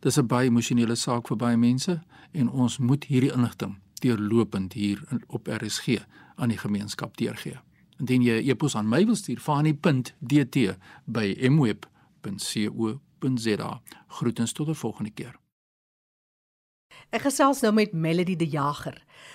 dis 0.00 0.18
'n 0.18 0.26
baie 0.26 0.46
emosionele 0.48 0.94
saak 0.94 1.26
vir 1.28 1.36
baie 1.36 1.56
mense 1.56 2.02
en 2.32 2.50
ons 2.50 2.78
moet 2.78 3.04
hierdie 3.04 3.32
inligting 3.32 3.78
deurlopend 4.02 4.72
hier 4.72 5.02
op 5.26 5.46
RSG 5.46 5.88
aan 6.34 6.48
die 6.48 6.58
gemeenskap 6.58 7.16
deurgee. 7.16 7.56
Indien 7.98 8.22
jy 8.22 8.42
'n 8.42 8.48
e-pos 8.48 8.76
aan 8.76 8.88
my 8.88 9.04
wil 9.04 9.16
stuur, 9.16 9.40
fani.dt 9.40 10.56
by 11.04 11.36
mweb.co.za. 11.50 11.80
Groetens 14.06 14.52
tot 14.52 14.68
'n 14.68 14.74
volgende 14.74 15.10
keer. 15.10 15.41
Ek 17.12 17.26
gesels 17.26 17.58
nou 17.60 17.74
met 17.76 17.90
Melody 17.92 18.38
De 18.40 18.46
Jager. 18.48 18.94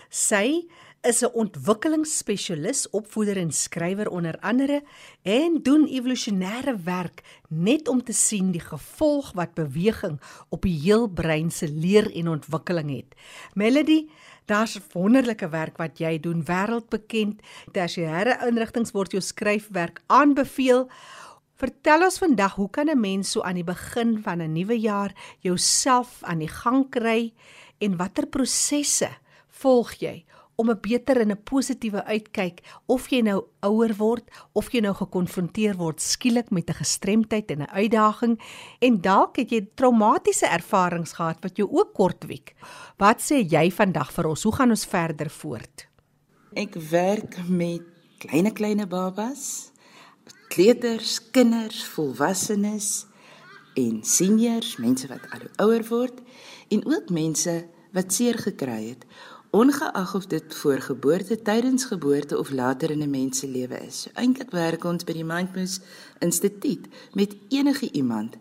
Sy 0.10 0.66
is 1.06 1.22
'n 1.22 1.30
ontwikkelingsspesialis, 1.34 2.90
opvoeder 2.90 3.38
en 3.38 3.52
skrywer 3.52 4.10
onder 4.10 4.40
andere 4.40 4.82
en 5.22 5.60
doen 5.62 5.86
evolusionêre 5.86 6.74
werk 6.84 7.22
net 7.50 7.88
om 7.88 8.04
te 8.04 8.14
sien 8.14 8.52
die 8.52 8.62
gevolg 8.62 9.32
wat 9.34 9.54
beweging 9.54 10.20
op 10.50 10.62
die 10.62 10.80
heel 10.80 11.08
brein 11.08 11.52
se 11.52 11.70
leer 11.70 12.12
en 12.16 12.28
ontwikkeling 12.28 12.90
het. 12.90 13.16
Melody, 13.54 14.10
daar's 14.46 14.80
wonderlike 14.94 15.50
werk 15.50 15.78
wat 15.78 16.00
jy 16.00 16.20
doen, 16.20 16.44
wêreldbekend. 16.44 17.42
Tersiêre 17.72 18.48
inrigtinge 18.48 18.92
word 18.92 19.12
jou 19.12 19.22
skryfwerk 19.22 20.02
aanbeveel. 20.08 20.90
Vertel 21.58 22.04
ons 22.04 22.18
vandag, 22.18 22.56
hoe 22.56 22.70
kan 22.70 22.90
'n 22.90 23.00
mens 23.00 23.32
so 23.32 23.42
aan 23.42 23.56
die 23.56 23.64
begin 23.64 24.22
van 24.24 24.42
'n 24.42 24.54
nuwe 24.54 24.80
jaar 24.80 25.14
jouself 25.40 26.24
aan 26.24 26.40
die 26.40 26.48
gang 26.48 26.90
kry? 26.90 27.34
en 27.84 27.98
watter 28.00 28.28
prosesse 28.30 29.10
volg 29.62 29.94
jy 30.02 30.16
om 30.58 30.72
'n 30.72 30.80
beter 30.82 31.22
en 31.22 31.32
'n 31.32 31.44
positiewe 31.44 32.04
uitkyk 32.04 32.62
of 32.88 33.10
jy 33.10 33.22
nou 33.22 33.46
ouer 33.62 33.94
word 33.98 34.26
of 34.54 34.72
jy 34.74 34.82
nou 34.82 34.94
gekonfronteer 34.94 35.78
word 35.78 36.02
skielik 36.02 36.50
met 36.50 36.70
'n 36.70 36.82
gestremdheid 36.82 37.52
en 37.52 37.62
'n 37.62 37.70
uitdaging 37.70 38.40
en 38.80 39.02
dalk 39.02 39.38
het 39.38 39.52
jy 39.52 39.68
traumatiese 39.76 40.48
ervarings 40.48 41.14
gehad 41.14 41.38
wat 41.42 41.58
jou 41.58 41.70
ook 41.70 41.94
kortwiek. 41.94 42.56
Wat 42.98 43.22
sê 43.22 43.46
jy 43.46 43.72
vandag 43.72 44.12
vir 44.12 44.28
ons? 44.28 44.44
Hoe 44.44 44.56
gaan 44.56 44.70
ons 44.70 44.86
verder 44.86 45.30
voort? 45.30 45.88
Ek 46.54 46.74
werk 46.74 47.48
met 47.48 47.82
klein 48.18 48.54
klein 48.54 48.88
babas, 48.90 49.72
kleuters, 50.48 51.20
kinders, 51.32 51.84
volwassenes 51.84 53.06
en 53.78 54.04
seniors, 54.04 54.78
mense 54.78 55.08
wat 55.08 55.28
ouer 55.62 55.84
word 55.90 56.22
en 56.74 56.86
ook 56.86 57.10
mense 57.10 57.66
wat 57.94 58.14
seer 58.14 58.38
gekry 58.38 58.90
het, 58.90 59.06
ongeag 59.50 60.16
of 60.16 60.26
dit 60.28 60.56
voor 60.56 60.82
geboorte, 60.82 61.42
tydens 61.42 61.86
geboorte 61.86 62.38
of 62.38 62.52
later 62.52 62.92
in 62.92 63.02
'n 63.04 63.10
mens 63.10 63.40
se 63.40 63.48
lewe 63.48 63.80
is. 63.88 64.02
So 64.02 64.10
eintlik 64.14 64.52
werk 64.52 64.84
ons 64.84 65.04
by 65.04 65.14
die 65.14 65.24
Mindmoose 65.24 65.82
Instituut 66.20 66.88
met 67.14 67.36
enige 67.50 67.92
iemand 67.92 68.36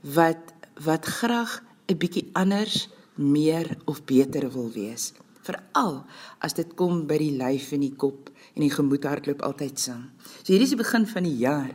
wat 0.00 0.54
wat 0.84 1.04
graag 1.04 1.62
'n 1.86 1.96
bietjie 1.96 2.28
anders, 2.32 2.88
meer 3.14 3.76
of 3.84 4.04
beter 4.04 4.52
wil 4.52 4.70
wees. 4.72 5.12
Veral 5.46 6.00
as 6.44 6.56
dit 6.58 6.74
kom 6.78 7.04
by 7.06 7.18
die 7.20 7.34
lyf 7.38 7.72
en 7.76 7.84
die 7.84 7.94
kop 7.94 8.30
en 8.56 8.64
die 8.64 8.72
gemoed 8.72 9.04
hardloop 9.06 9.44
altyd 9.46 9.78
saam. 9.80 10.08
So 10.42 10.52
hierdie 10.52 10.66
is 10.68 10.74
die 10.74 10.80
begin 10.80 11.06
van 11.06 11.26
die 11.28 11.36
jaar. 11.42 11.72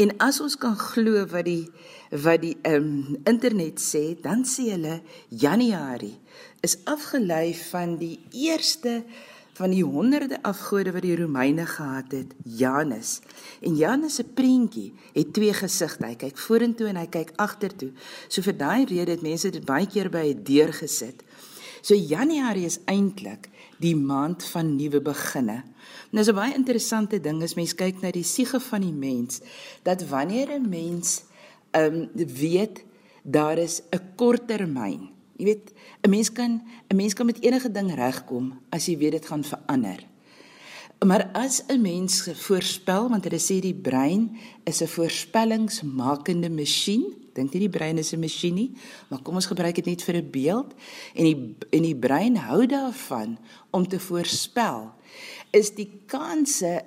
En 0.00 0.14
as 0.24 0.40
ons 0.44 0.56
kan 0.60 0.76
glo 0.80 1.26
wat 1.32 1.46
die 1.48 1.68
wat 2.24 2.44
die 2.44 2.54
um, 2.68 3.16
internet 3.26 3.80
sê, 3.82 4.14
dan 4.22 4.44
sê 4.46 4.68
hulle 4.74 5.00
Januarie 5.28 6.14
is 6.64 6.78
afgelei 6.88 7.54
van 7.70 7.96
die 7.98 8.18
eerste 8.30 9.02
van 9.54 9.70
die 9.70 9.84
honderde 9.86 10.40
afgode 10.42 10.92
wat 10.94 11.04
die 11.06 11.16
Romeine 11.16 11.66
gehad 11.66 12.10
het, 12.10 12.32
Janus. 12.42 13.20
En 13.62 13.76
Janus 13.78 14.14
se 14.18 14.24
prentjie 14.24 14.92
het 15.12 15.32
twee 15.32 15.54
gesigte. 15.54 16.06
Hy 16.06 16.16
kyk 16.18 16.40
vorentoe 16.42 16.88
en 16.90 16.98
hy 16.98 17.06
kyk 17.06 17.30
agtertoe. 17.42 17.92
So 18.26 18.42
vir 18.42 18.56
daai 18.58 18.84
rede 18.90 19.14
het 19.14 19.22
mense 19.22 19.52
dit 19.54 19.64
baie 19.66 19.86
keer 19.86 20.10
by 20.10 20.26
'n 20.34 20.42
deur 20.42 20.72
gesit. 20.72 21.22
So 21.84 21.92
Januarie 21.92 22.64
is 22.64 22.78
eintlik 22.88 23.50
die 23.82 23.92
maand 23.96 24.44
van 24.54 24.70
nuwe 24.78 25.02
beginne. 25.04 25.58
Nou 26.10 26.22
is 26.24 26.30
'n 26.32 26.34
baie 26.34 26.54
interessante 26.54 27.20
ding 27.20 27.42
as 27.42 27.54
mens 27.54 27.74
kyk 27.74 28.00
na 28.00 28.10
die 28.10 28.24
siege 28.24 28.60
van 28.60 28.80
die 28.80 28.92
mens 28.92 29.40
dat 29.82 30.08
wanneer 30.08 30.48
'n 30.48 30.68
mens 30.68 31.24
ehm 31.72 31.94
um, 31.94 32.08
weet 32.14 32.84
daar 33.22 33.58
is 33.58 33.82
'n 33.92 34.00
korttermyn. 34.16 35.10
Jy 35.36 35.44
weet, 35.44 35.72
'n 36.02 36.10
mens 36.10 36.32
kan 36.32 36.62
'n 36.88 36.96
mens 36.96 37.14
kan 37.14 37.26
met 37.26 37.42
enige 37.42 37.70
ding 37.70 37.94
regkom 37.94 38.60
as 38.70 38.86
jy 38.86 38.96
weet 38.96 39.12
dit 39.12 39.26
gaan 39.26 39.44
verander. 39.44 40.06
Maar 41.04 41.30
as 41.32 41.62
'n 41.68 41.80
mens 41.80 42.28
voorspel, 42.32 43.08
want 43.08 43.24
hulle 43.24 43.40
sê 43.40 43.60
die 43.60 43.74
brein 43.74 44.38
is 44.64 44.80
'n 44.80 44.86
voorspellingsmakende 44.86 46.50
masjien. 46.50 47.23
Dink 47.34 47.52
nie 47.52 47.64
die 47.66 47.72
brein 47.78 47.98
is 47.98 48.12
'n 48.12 48.20
masjien 48.20 48.54
nie, 48.54 48.70
maar 49.08 49.22
kom 49.22 49.34
ons 49.34 49.46
gebruik 49.46 49.74
dit 49.74 49.86
net 49.86 50.02
vir 50.02 50.16
'n 50.16 50.30
beeld 50.30 50.74
en 51.14 51.24
die 51.24 51.56
en 51.70 51.82
die 51.82 51.96
brein 51.96 52.36
hou 52.36 52.66
daarvan 52.66 53.38
om 53.70 53.88
te 53.88 53.98
voorspel. 53.98 54.92
Is 55.52 55.74
die 55.74 55.90
kanse 56.06 56.84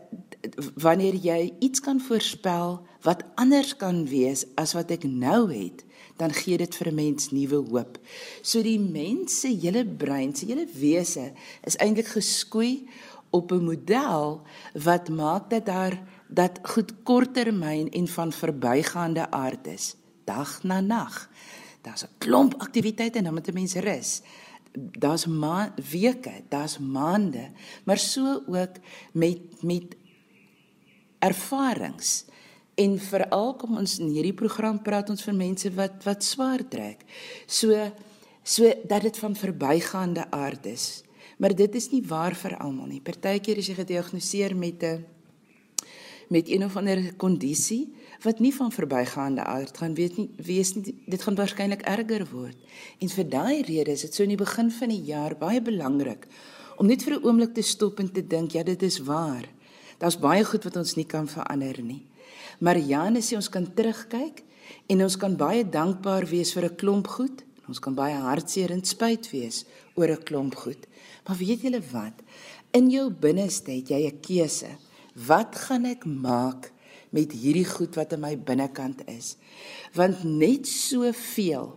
wanneer 0.75 1.15
jy 1.15 1.53
iets 1.59 1.79
kan 1.79 1.99
voorspel 1.99 2.85
wat 3.01 3.23
anders 3.35 3.75
kan 3.75 4.05
wees 4.07 4.45
as 4.55 4.73
wat 4.73 4.91
ek 4.91 5.03
nou 5.03 5.51
het, 5.51 5.83
dan 6.17 6.33
gee 6.33 6.57
dit 6.57 6.75
vir 6.75 6.87
'n 6.87 6.95
mens 6.95 7.31
nuwe 7.31 7.59
hoop. 7.69 7.99
So 8.41 8.61
die 8.61 8.79
mens 8.79 9.39
se 9.39 9.47
hele 9.47 9.85
brein, 9.85 10.35
se 10.35 10.45
hele 10.45 10.67
wese 10.73 11.33
is 11.63 11.75
eintlik 11.75 12.07
geskoei 12.07 12.87
op 13.29 13.51
'n 13.51 13.63
model 13.63 14.41
wat 14.73 15.09
maak 15.09 15.49
dat 15.49 15.65
daar 15.65 16.01
dat 16.27 16.59
goed 16.63 16.91
korttermyn 17.03 17.89
en 17.89 18.07
van 18.07 18.31
verbygaande 18.31 19.31
aard 19.31 19.67
is, 19.67 19.95
dag 20.27 20.59
na 20.63 20.81
nag. 20.83 21.29
Daar's 21.81 22.03
'n 22.03 22.17
klomp 22.17 22.53
aktiwiteite 22.59 23.17
en 23.17 23.23
dan 23.23 23.33
moet 23.33 23.47
'n 23.47 23.53
mens 23.53 23.75
rus 23.75 24.21
daar's 24.77 25.25
ma 25.25 25.73
weke, 25.91 26.43
daar's 26.49 26.77
maande, 26.77 27.49
maar 27.83 27.97
so 27.97 28.43
ook 28.47 28.77
met 29.11 29.39
met 29.61 29.95
ervarings. 31.19 32.25
En 32.75 32.99
veral 32.99 33.55
kom 33.55 33.77
ons 33.77 33.97
in 33.99 34.11
hierdie 34.13 34.35
program 34.37 34.81
praat 34.81 35.09
ons 35.09 35.23
vir 35.25 35.35
mense 35.35 35.71
wat 35.73 36.03
wat 36.05 36.23
swaar 36.23 36.61
trek. 36.69 37.03
So 37.45 37.91
so 38.43 38.69
dat 38.87 39.01
dit 39.01 39.17
van 39.17 39.35
verbygaande 39.35 40.31
aard 40.31 40.65
is. 40.65 41.03
Maar 41.37 41.55
dit 41.55 41.75
is 41.75 41.89
nie 41.91 42.03
waar 42.07 42.35
vir 42.35 42.57
almal 42.57 42.87
nie. 42.87 43.01
Partykeer 43.01 43.57
is 43.57 43.67
jy 43.67 43.75
gediagnoseer 43.75 44.55
met 44.55 44.83
'n 44.83 45.05
met 46.29 46.49
een 46.49 46.63
of 46.63 46.75
ander 46.75 47.13
kondisie 47.15 47.95
wat 48.23 48.39
nie 48.39 48.53
van 48.53 48.71
verbygaande 48.71 49.43
aard 49.43 49.77
gaan 49.77 49.93
weet 49.93 50.17
nie 50.17 50.29
wees 50.37 50.73
nie 50.75 50.95
dit 51.05 51.21
gaan 51.21 51.35
waarskynlik 51.35 51.81
erger 51.81 52.25
word. 52.31 52.57
En 52.99 53.09
vir 53.09 53.29
daai 53.29 53.61
rede 53.61 53.91
is 53.91 54.01
dit 54.01 54.13
so 54.13 54.23
in 54.23 54.33
die 54.33 54.39
begin 54.39 54.71
van 54.71 54.89
die 54.89 55.03
jaar 55.03 55.35
baie 55.37 55.61
belangrik 55.61 56.27
om 56.77 56.87
net 56.87 57.03
vir 57.03 57.17
'n 57.17 57.23
oomblik 57.25 57.53
te 57.53 57.61
stop 57.61 57.99
en 57.99 58.11
te 58.11 58.21
dink 58.21 58.51
ja 58.51 58.63
dit 58.63 58.83
is 58.83 58.99
waar. 58.99 59.45
Daar's 59.97 60.19
baie 60.19 60.43
goed 60.45 60.63
wat 60.63 60.75
ons 60.75 60.95
nie 60.95 61.05
kan 61.05 61.27
verander 61.27 61.81
nie. 61.81 62.05
Maar 62.59 62.77
Janus 62.77 63.29
sê 63.29 63.35
ons 63.35 63.49
kan 63.49 63.65
terugkyk 63.73 64.43
en 64.87 65.03
ons 65.03 65.17
kan 65.17 65.35
baie 65.35 65.63
dankbaar 65.63 66.25
wees 66.25 66.53
vir 66.53 66.65
'n 66.65 66.75
klomp 66.75 67.07
goed. 67.07 67.43
Ons 67.67 67.79
kan 67.79 67.95
baie 67.95 68.15
hartseer 68.15 68.71
en 68.71 68.83
spyt 68.83 69.31
wees 69.31 69.65
oor 69.95 70.09
'n 70.11 70.23
klomp 70.23 70.55
goed. 70.55 70.87
Maar 71.27 71.37
weet 71.37 71.61
julle 71.61 71.81
wat? 71.91 72.13
In 72.71 72.89
jou 72.89 73.09
binneste 73.09 73.71
het 73.71 73.89
jy 73.89 74.07
'n 74.07 74.19
keuse. 74.21 74.77
Wat 75.27 75.55
gaan 75.55 75.85
ek 75.85 76.05
maak 76.05 76.71
met 77.09 77.31
hierdie 77.31 77.65
goed 77.65 77.95
wat 77.95 78.13
in 78.13 78.23
my 78.23 78.33
binnekant 78.37 79.03
is? 79.07 79.35
Want 79.93 80.23
net 80.23 80.67
soveel 80.67 81.71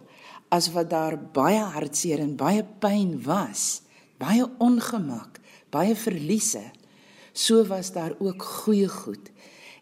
as 0.51 0.71
wat 0.75 0.91
daar 0.91 1.17
baie 1.19 1.63
hartseer 1.75 2.23
en 2.23 2.37
baie 2.37 2.65
pyn 2.83 3.15
was, 3.23 3.83
baie 4.19 4.47
ongemak, 4.59 5.39
baie 5.71 5.95
verliese, 5.95 6.65
so 7.33 7.63
was 7.65 7.93
daar 7.93 8.17
ook 8.19 8.43
goeie 8.43 8.89
goed. 8.89 9.31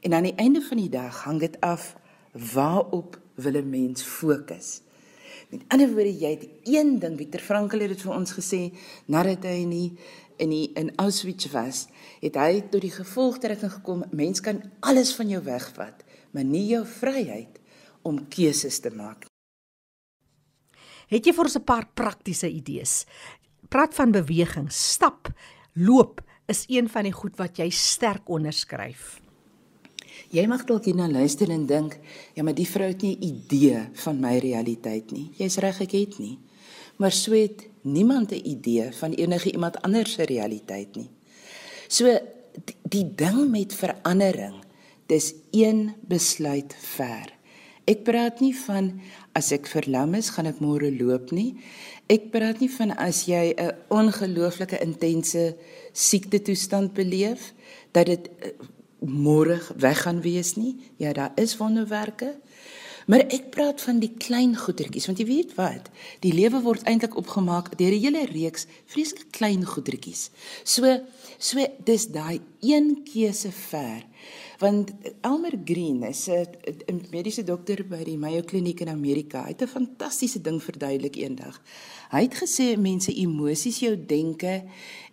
En 0.05 0.15
aan 0.15 0.29
die 0.29 0.37
einde 0.37 0.61
van 0.63 0.77
die 0.77 0.93
dag 0.93 1.25
hang 1.25 1.41
dit 1.41 1.57
af 1.65 1.97
waarop 2.33 3.19
wil 3.35 3.57
'n 3.57 3.71
mens 3.71 4.03
fokus. 4.03 4.81
Met 5.49 5.61
ander 5.69 5.89
woorde, 5.89 6.19
jy 6.19 6.31
het 6.31 6.49
een 6.65 6.99
ding, 6.99 7.17
Victor 7.17 7.41
Frankl 7.41 7.79
het 7.79 7.89
dit 7.89 8.03
vir 8.03 8.13
ons 8.13 8.33
gesê, 8.33 8.73
nadat 9.07 9.45
hy 9.49 9.65
nie 9.65 9.97
in 10.39 10.53
die 10.53 10.67
in 10.79 10.93
Auschwitz 10.97 11.51
was, 11.53 11.87
het 12.23 12.37
hy 12.39 12.63
tot 12.71 12.83
die 12.85 12.93
gevolgtrekking 12.95 13.73
gekom, 13.79 14.05
mens 14.11 14.41
kan 14.45 14.63
alles 14.81 15.15
van 15.17 15.29
jou 15.29 15.43
wegvat, 15.45 16.05
maar 16.33 16.47
nie 16.47 16.67
jou 16.71 16.85
vryheid 16.87 17.59
om 18.07 18.21
keuses 18.31 18.81
te 18.81 18.91
maak. 18.95 19.27
Het 21.09 21.25
jy 21.25 21.33
vir 21.33 21.45
ons 21.45 21.57
'n 21.57 21.65
paar 21.65 21.87
praktiese 21.95 22.49
idees? 22.49 23.07
Praat 23.69 23.95
van 23.95 24.13
beweging, 24.13 24.73
stap, 24.73 25.29
loop 25.75 26.21
is 26.47 26.65
een 26.69 26.89
van 26.89 27.05
die 27.05 27.13
goed 27.13 27.37
wat 27.37 27.59
jy 27.59 27.71
sterk 27.71 28.29
onderskryf. 28.29 29.21
Jy 30.31 30.47
mag 30.47 30.65
dalk 30.65 30.85
hierna 30.85 31.09
luister 31.09 31.51
en 31.51 31.67
dink, 31.67 31.99
ja, 32.35 32.43
maar 32.43 32.55
die 32.55 32.69
vrou 32.69 32.89
het 32.89 33.03
nie 33.03 33.17
idee 33.25 33.89
van 34.05 34.21
my 34.21 34.39
realiteit 34.39 35.13
nie. 35.13 35.31
Jy's 35.39 35.57
reg, 35.57 35.81
ek 35.81 35.93
het 35.93 36.19
nie. 36.19 36.39
Maar 36.99 37.13
so 37.13 37.33
het 37.33 37.65
niemand 37.93 38.33
'n 38.33 38.45
idee 38.45 38.93
van 38.93 39.13
enige 39.13 39.53
iemand 39.53 39.83
anders 39.83 40.13
se 40.13 40.23
realiteit 40.23 40.97
nie. 40.97 41.11
So 41.89 42.05
die, 42.65 42.77
die 42.83 43.15
ding 43.15 43.51
met 43.51 43.75
verandering, 43.75 44.55
dis 45.07 45.35
een 45.51 45.95
besluit 46.09 46.75
ver. 46.79 47.33
Ek 47.89 48.03
praat 48.05 48.41
nie 48.41 48.53
van 48.67 49.01
as 49.33 49.49
ek 49.53 49.67
verlam 49.67 50.15
is, 50.15 50.29
gaan 50.35 50.47
ek 50.47 50.61
môre 50.61 50.91
loop 50.93 51.31
nie. 51.33 51.57
Ek 52.07 52.31
praat 52.31 52.61
nie 52.61 52.71
van 52.71 52.93
as 52.97 53.25
jy 53.25 53.55
'n 53.57 53.73
ongelooflike 53.89 54.79
intense 54.81 55.57
siekte 55.93 56.43
toestand 56.43 56.93
beleef 56.93 57.53
dat 57.93 58.07
dit 58.07 58.31
môre 59.01 59.61
weg 59.77 60.03
gaan 60.03 60.21
wees 60.21 60.57
nie. 60.57 60.77
Ja, 60.97 61.13
daar 61.13 61.33
is 61.37 61.57
wonderwerke. 61.57 62.37
Maar 63.09 63.25
ek 63.33 63.47
praat 63.55 63.81
van 63.81 64.03
die 64.03 64.11
klein 64.21 64.53
goedertjies 64.59 65.07
want 65.09 65.21
jy 65.23 65.25
weet 65.29 65.55
wat, 65.57 65.87
die 66.21 66.35
lewe 66.37 66.61
word 66.61 66.85
eintlik 66.91 67.15
opgemaak 67.17 67.71
deur 67.81 67.95
'n 67.97 68.03
hele 68.05 68.25
reeks 68.29 68.67
vreeslik 68.93 69.33
klein 69.33 69.65
goedertjies. 69.65 70.29
So 70.65 70.85
so 71.39 71.65
dis 71.85 72.07
daai 72.13 72.41
een 72.61 73.05
keuse 73.05 73.53
ver. 73.53 74.05
Want 74.59 74.93
Elmer 75.23 75.57
Green 75.65 76.03
is 76.03 76.29
'n 76.29 77.07
mediese 77.11 77.45
dokter 77.45 77.85
by 77.89 78.05
die 78.05 78.19
Mayo 78.19 78.43
Kliniek 78.43 78.81
in 78.81 78.89
Amerika. 78.89 79.43
Hy 79.43 79.49
het 79.49 79.63
'n 79.63 79.67
fantastiese 79.67 80.41
ding 80.41 80.63
verduidelik 80.63 81.17
eendag. 81.17 81.63
Hy 82.11 82.23
het 82.23 82.35
gesê 82.35 82.77
mense 82.77 83.15
emosies, 83.15 83.79
jou 83.81 83.97
denke 84.07 84.65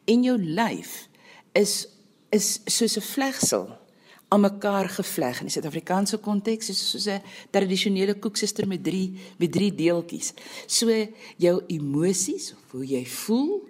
en 0.06 0.24
jou 0.24 0.38
lyf 0.38 1.08
is 1.54 1.88
is 2.30 2.60
soos 2.66 2.98
'n 2.98 3.02
vlegsel 3.02 3.85
aan 4.28 4.42
mekaar 4.42 4.90
gevleg 4.90 5.40
in 5.40 5.50
die 5.50 5.54
Suid-Afrikaanse 5.54 6.18
konteks 6.24 6.70
is 6.74 6.82
soos 6.90 7.08
'n 7.08 7.22
tradisionele 7.52 8.16
koeksuster 8.20 8.68
met 8.68 8.84
3 8.84 9.14
met 9.38 9.52
3 9.52 9.76
deeltjies. 9.76 10.34
So 10.68 10.90
jou 11.38 11.64
emosies 11.68 12.54
of 12.54 12.72
hoe 12.72 12.86
jy 12.86 13.06
voel, 13.06 13.68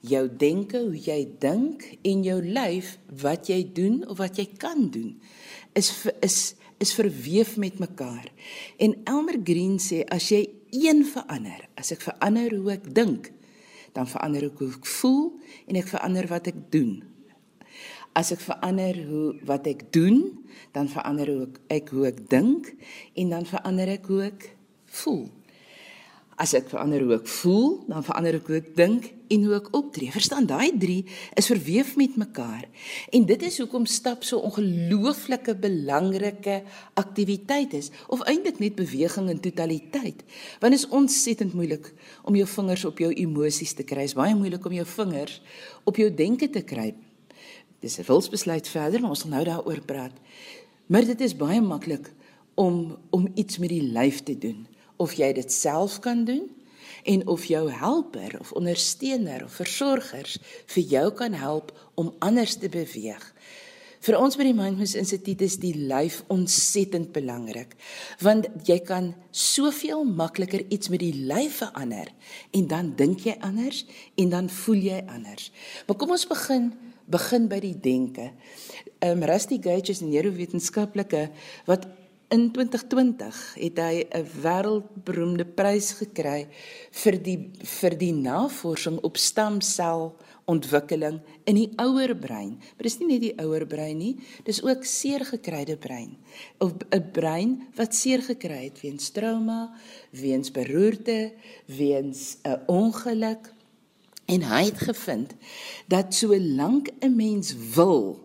jou 0.00 0.36
denke, 0.36 0.78
hoe 0.78 0.98
jy 0.98 1.28
dink 1.38 1.98
en 2.02 2.22
jou 2.22 2.42
lyf 2.42 2.98
wat 3.22 3.48
jy 3.48 3.72
doen 3.72 4.08
of 4.08 4.18
wat 4.18 4.36
jy 4.36 4.48
kan 4.56 4.90
doen 4.90 5.20
is 5.72 6.06
is 6.20 6.54
is 6.78 6.92
verweef 6.94 7.56
met 7.56 7.78
mekaar. 7.78 8.32
En 8.76 8.96
Elmer 9.04 9.38
Green 9.44 9.78
sê 9.78 10.04
as 10.04 10.28
jy 10.28 10.42
een 10.70 11.04
verander, 11.04 11.68
as 11.74 11.90
ek 11.90 12.00
verander 12.00 12.52
hoe 12.52 12.72
ek 12.72 12.94
dink, 12.94 13.32
dan 13.92 14.06
verander 14.06 14.44
ek 14.44 14.58
hoe 14.58 14.68
ek 14.68 14.86
voel 14.86 15.40
en 15.66 15.76
ek 15.76 15.88
verander 15.88 16.26
wat 16.28 16.46
ek 16.46 16.58
doen 16.70 17.15
as 18.16 18.32
ek 18.32 18.40
verander 18.40 18.96
hoe 19.06 19.26
wat 19.48 19.68
ek 19.68 19.88
doen, 19.92 20.22
dan 20.72 20.88
verander 20.88 21.28
ook 21.34 21.60
ek 21.72 21.92
hoe 21.92 22.08
ek 22.08 22.22
dink 22.32 22.72
en 23.16 23.34
dan 23.34 23.48
verander 23.48 23.92
ek 23.92 24.08
hoe 24.08 24.22
ek 24.30 24.52
voel. 25.02 25.26
As 26.36 26.52
ek 26.56 26.66
verander 26.68 27.00
hoe 27.00 27.14
ek 27.16 27.28
voel, 27.32 27.68
dan 27.88 28.04
verander 28.04 28.36
ek 28.36 28.48
hoe 28.48 28.58
ek 28.58 28.72
dink 28.76 29.06
en 29.32 29.44
hoe 29.48 29.54
ek 29.56 29.70
optree. 29.76 30.12
Verstaan, 30.12 30.44
daai 30.48 30.68
3 30.76 30.98
is 31.40 31.48
verweef 31.48 31.94
met 31.96 32.18
mekaar. 32.20 32.66
En 33.16 33.24
dit 33.28 33.46
is 33.48 33.56
hoekom 33.62 33.86
stap 33.88 34.24
so 34.24 34.44
ongelooflike 34.44 35.56
belangrike 35.60 36.58
aktiwiteit 37.00 37.72
is 37.76 37.88
of 38.12 38.24
eintlik 38.28 38.60
net 38.60 38.76
beweging 38.76 39.32
in 39.32 39.40
totaliteit. 39.44 40.24
Want 40.60 40.76
dit 40.76 40.80
is 40.80 40.88
ontsettend 40.92 41.56
moeilik 41.56 41.88
om 42.28 42.36
jou 42.36 42.48
vingers 42.52 42.84
op 42.88 43.00
jou 43.00 43.12
emosies 43.12 43.72
te 43.76 43.88
kry. 43.88 44.04
Dit 44.04 44.12
is 44.12 44.20
baie 44.20 44.36
moeilik 44.36 44.68
om 44.68 44.76
jou 44.76 44.88
vingers 44.92 45.40
op 45.88 46.00
jou 46.00 46.12
denke 46.12 46.52
te 46.52 46.64
kry. 46.64 46.92
Dis 47.80 47.98
'n 47.98 48.06
wilsbesluit 48.06 48.68
verder, 48.68 49.00
maar 49.00 49.10
ons 49.10 49.20
gaan 49.20 49.30
nou 49.30 49.44
daaroor 49.44 49.80
praat. 49.84 50.12
Maar 50.86 51.04
dit 51.04 51.20
is 51.20 51.36
baie 51.36 51.60
maklik 51.60 52.12
om 52.54 52.98
om 53.10 53.28
iets 53.34 53.58
met 53.58 53.68
die 53.68 53.82
lyf 53.82 54.22
te 54.22 54.38
doen. 54.38 54.66
Of 54.96 55.12
jy 55.12 55.32
dit 55.32 55.52
self 55.52 55.98
kan 55.98 56.24
doen 56.24 56.50
en 57.02 57.26
of 57.26 57.44
jou 57.44 57.70
helper 57.70 58.40
of 58.40 58.52
ondersteuner 58.52 59.44
of 59.44 59.52
versorgers 59.52 60.38
vir 60.66 60.82
jou 60.82 61.12
kan 61.12 61.32
help 61.32 61.72
om 61.94 62.14
anders 62.18 62.56
te 62.56 62.68
beweeg. 62.68 63.34
Vir 64.06 64.18
ons 64.18 64.36
by 64.38 64.44
die 64.46 64.54
Mindfulness 64.54 64.94
Instituut 64.94 65.40
is 65.42 65.56
die 65.58 65.74
lyf 65.74 66.20
ontsettend 66.32 67.12
belangrik 67.14 67.74
want 68.22 68.48
jy 68.68 68.78
kan 68.86 69.14
soveel 69.30 70.04
makliker 70.06 70.62
iets 70.70 70.90
met 70.92 71.02
die 71.02 71.26
lyf 71.26 71.60
verander 71.64 72.12
en 72.54 72.68
dan 72.70 72.92
dink 72.98 73.26
jy 73.26 73.36
anders 73.40 73.84
en 74.14 74.30
dan 74.30 74.50
voel 74.62 74.82
jy 74.90 75.00
anders. 75.06 75.50
Maar 75.86 75.98
kom 75.98 76.14
ons 76.14 76.28
begin 76.30 76.70
begin 77.06 77.48
by 77.48 77.60
die 77.60 77.76
denke. 77.80 78.32
Um 79.04 79.22
Rusty 79.22 79.58
Gage 79.62 79.90
is 79.90 80.02
'n 80.02 80.10
neurowetenskaplike 80.10 81.30
wat 81.66 81.86
in 82.28 82.50
2020 82.50 83.54
het 83.54 83.78
hy 83.78 84.06
'n 84.10 84.26
wêreldberoemde 84.42 85.44
prys 85.44 85.92
gekry 85.92 86.48
vir 86.90 87.22
die 87.22 87.50
vir 87.62 87.98
die 87.98 88.12
navorsing 88.12 88.98
op 89.02 89.16
stamsel 89.16 90.16
ontwikkeling 90.46 91.20
in 91.44 91.54
die 91.54 91.70
ouer 91.76 92.14
brein. 92.16 92.56
Maar 92.58 92.86
dis 92.86 92.98
nie 92.98 93.08
net 93.08 93.20
die 93.20 93.34
ouer 93.42 93.66
brein 93.66 93.98
nie, 93.98 94.16
dis 94.44 94.62
ook 94.62 94.84
seer 94.84 95.24
gekryde 95.24 95.76
brein. 95.76 96.16
Of 96.58 96.72
'n 96.90 97.10
brein 97.12 97.66
wat 97.74 97.94
seer 97.94 98.22
gekry 98.22 98.64
het 98.64 98.80
weens 98.80 99.10
trauma, 99.10 99.74
weens 100.10 100.50
beroerte, 100.50 101.32
weens 101.66 102.38
'n 102.44 102.60
ongeluk 102.66 103.54
En 104.26 104.42
hy 104.42 104.64
het 104.64 104.78
gevind 104.78 105.34
dat 105.86 106.14
solank 106.14 106.88
'n 107.00 107.16
mens 107.16 107.54
wil 107.74 108.24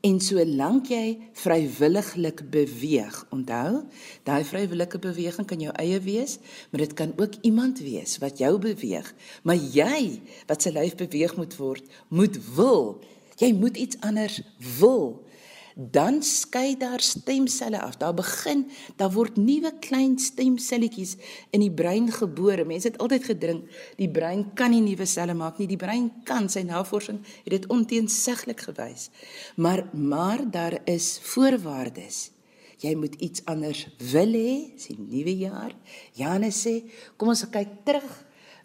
en 0.00 0.20
solank 0.20 0.86
jy 0.86 1.18
vrywilliglik 1.32 2.50
beweeg, 2.50 3.26
onthou, 3.30 3.84
daai 4.22 4.44
vrywillige 4.44 4.98
beweging 4.98 5.46
kan 5.46 5.60
jou 5.60 5.74
eie 5.78 6.00
wees, 6.00 6.38
maar 6.70 6.80
dit 6.80 6.92
kan 6.92 7.12
ook 7.16 7.34
iemand 7.40 7.78
wees 7.78 8.18
wat 8.18 8.38
jou 8.38 8.58
beweeg, 8.58 9.14
maar 9.42 9.56
jy 9.56 10.20
wat 10.46 10.62
se 10.62 10.72
lyf 10.72 10.94
beweeg 10.94 11.36
moet 11.36 11.56
word, 11.56 11.84
moet 12.08 12.54
wil. 12.54 12.98
Jy 13.36 13.52
moet 13.52 13.76
iets 13.76 14.00
anders 14.00 14.42
wil 14.78 15.22
dan 15.74 16.22
skei 16.22 16.76
daar 16.76 17.00
stemselle 17.00 17.80
af. 17.80 17.96
Daar 17.96 18.14
begin, 18.14 18.66
daar 18.96 19.12
word 19.12 19.36
nuwe 19.36 19.72
klein 19.80 20.18
stemselletjies 20.18 21.16
in 21.50 21.64
die 21.64 21.72
brein 21.72 22.10
gebore. 22.12 22.64
Mense 22.64 22.92
het 22.92 23.00
altyd 23.02 23.24
gedink 23.24 23.80
die 23.96 24.10
brein 24.10 24.44
kan 24.54 24.70
nie 24.74 24.82
nuwe 24.84 25.06
selle 25.06 25.34
maak 25.34 25.58
nie. 25.58 25.68
Die 25.70 25.80
brein 25.80 26.10
kan, 26.28 26.48
sy 26.52 26.64
navorsing 26.68 27.22
het 27.44 27.54
dit 27.54 27.68
onteenseglik 27.72 28.66
gewys. 28.68 29.08
Maar 29.56 29.86
maar 29.92 30.44
daar 30.50 30.80
is 30.84 31.18
voorwaardes. 31.32 32.30
Jy 32.82 32.96
moet 32.98 33.14
iets 33.22 33.44
anders 33.46 33.86
wil 34.10 34.34
hê, 34.34 34.54
sien 34.76 35.06
nuwe 35.06 35.36
jaar. 35.38 35.74
Janus 36.18 36.64
sê, 36.66 36.80
kom 37.16 37.30
ons 37.30 37.44
kyk 37.54 37.82
terug. 37.86 38.10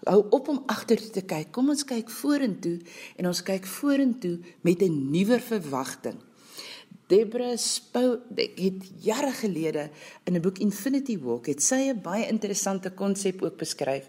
Hou 0.07 0.21
op 0.33 0.49
om 0.49 0.63
agter 0.69 1.01
te 1.11 1.21
kyk. 1.25 1.51
Kom 1.53 1.69
ons 1.73 1.85
kyk 1.85 2.09
vorentoe 2.13 2.77
en 3.17 3.29
ons 3.29 3.43
kyk 3.45 3.65
vorentoe 3.65 4.37
met 4.61 4.81
'n 4.81 5.11
nuwer 5.11 5.41
verwagting. 5.41 6.26
Debra 7.07 7.55
Spou 7.55 8.19
het 8.35 8.87
jare 8.99 9.31
gelede 9.31 9.89
in 10.25 10.35
'n 10.35 10.41
boek 10.41 10.57
Infinity 10.59 11.17
Walk 11.19 11.45
het 11.47 11.63
sy 11.63 11.89
'n 11.89 12.01
baie 12.01 12.27
interessante 12.27 12.89
konsep 12.91 13.41
ook 13.41 13.57
beskryf 13.57 14.05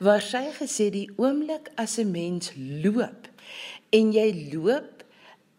waar 0.00 0.22
sy 0.22 0.48
gesê 0.60 0.90
die 0.90 1.10
oomblik 1.16 1.70
as 1.76 1.98
'n 1.98 2.10
mens 2.10 2.52
loop 2.56 3.28
en 3.90 4.12
jy 4.12 4.48
loop 4.52 5.04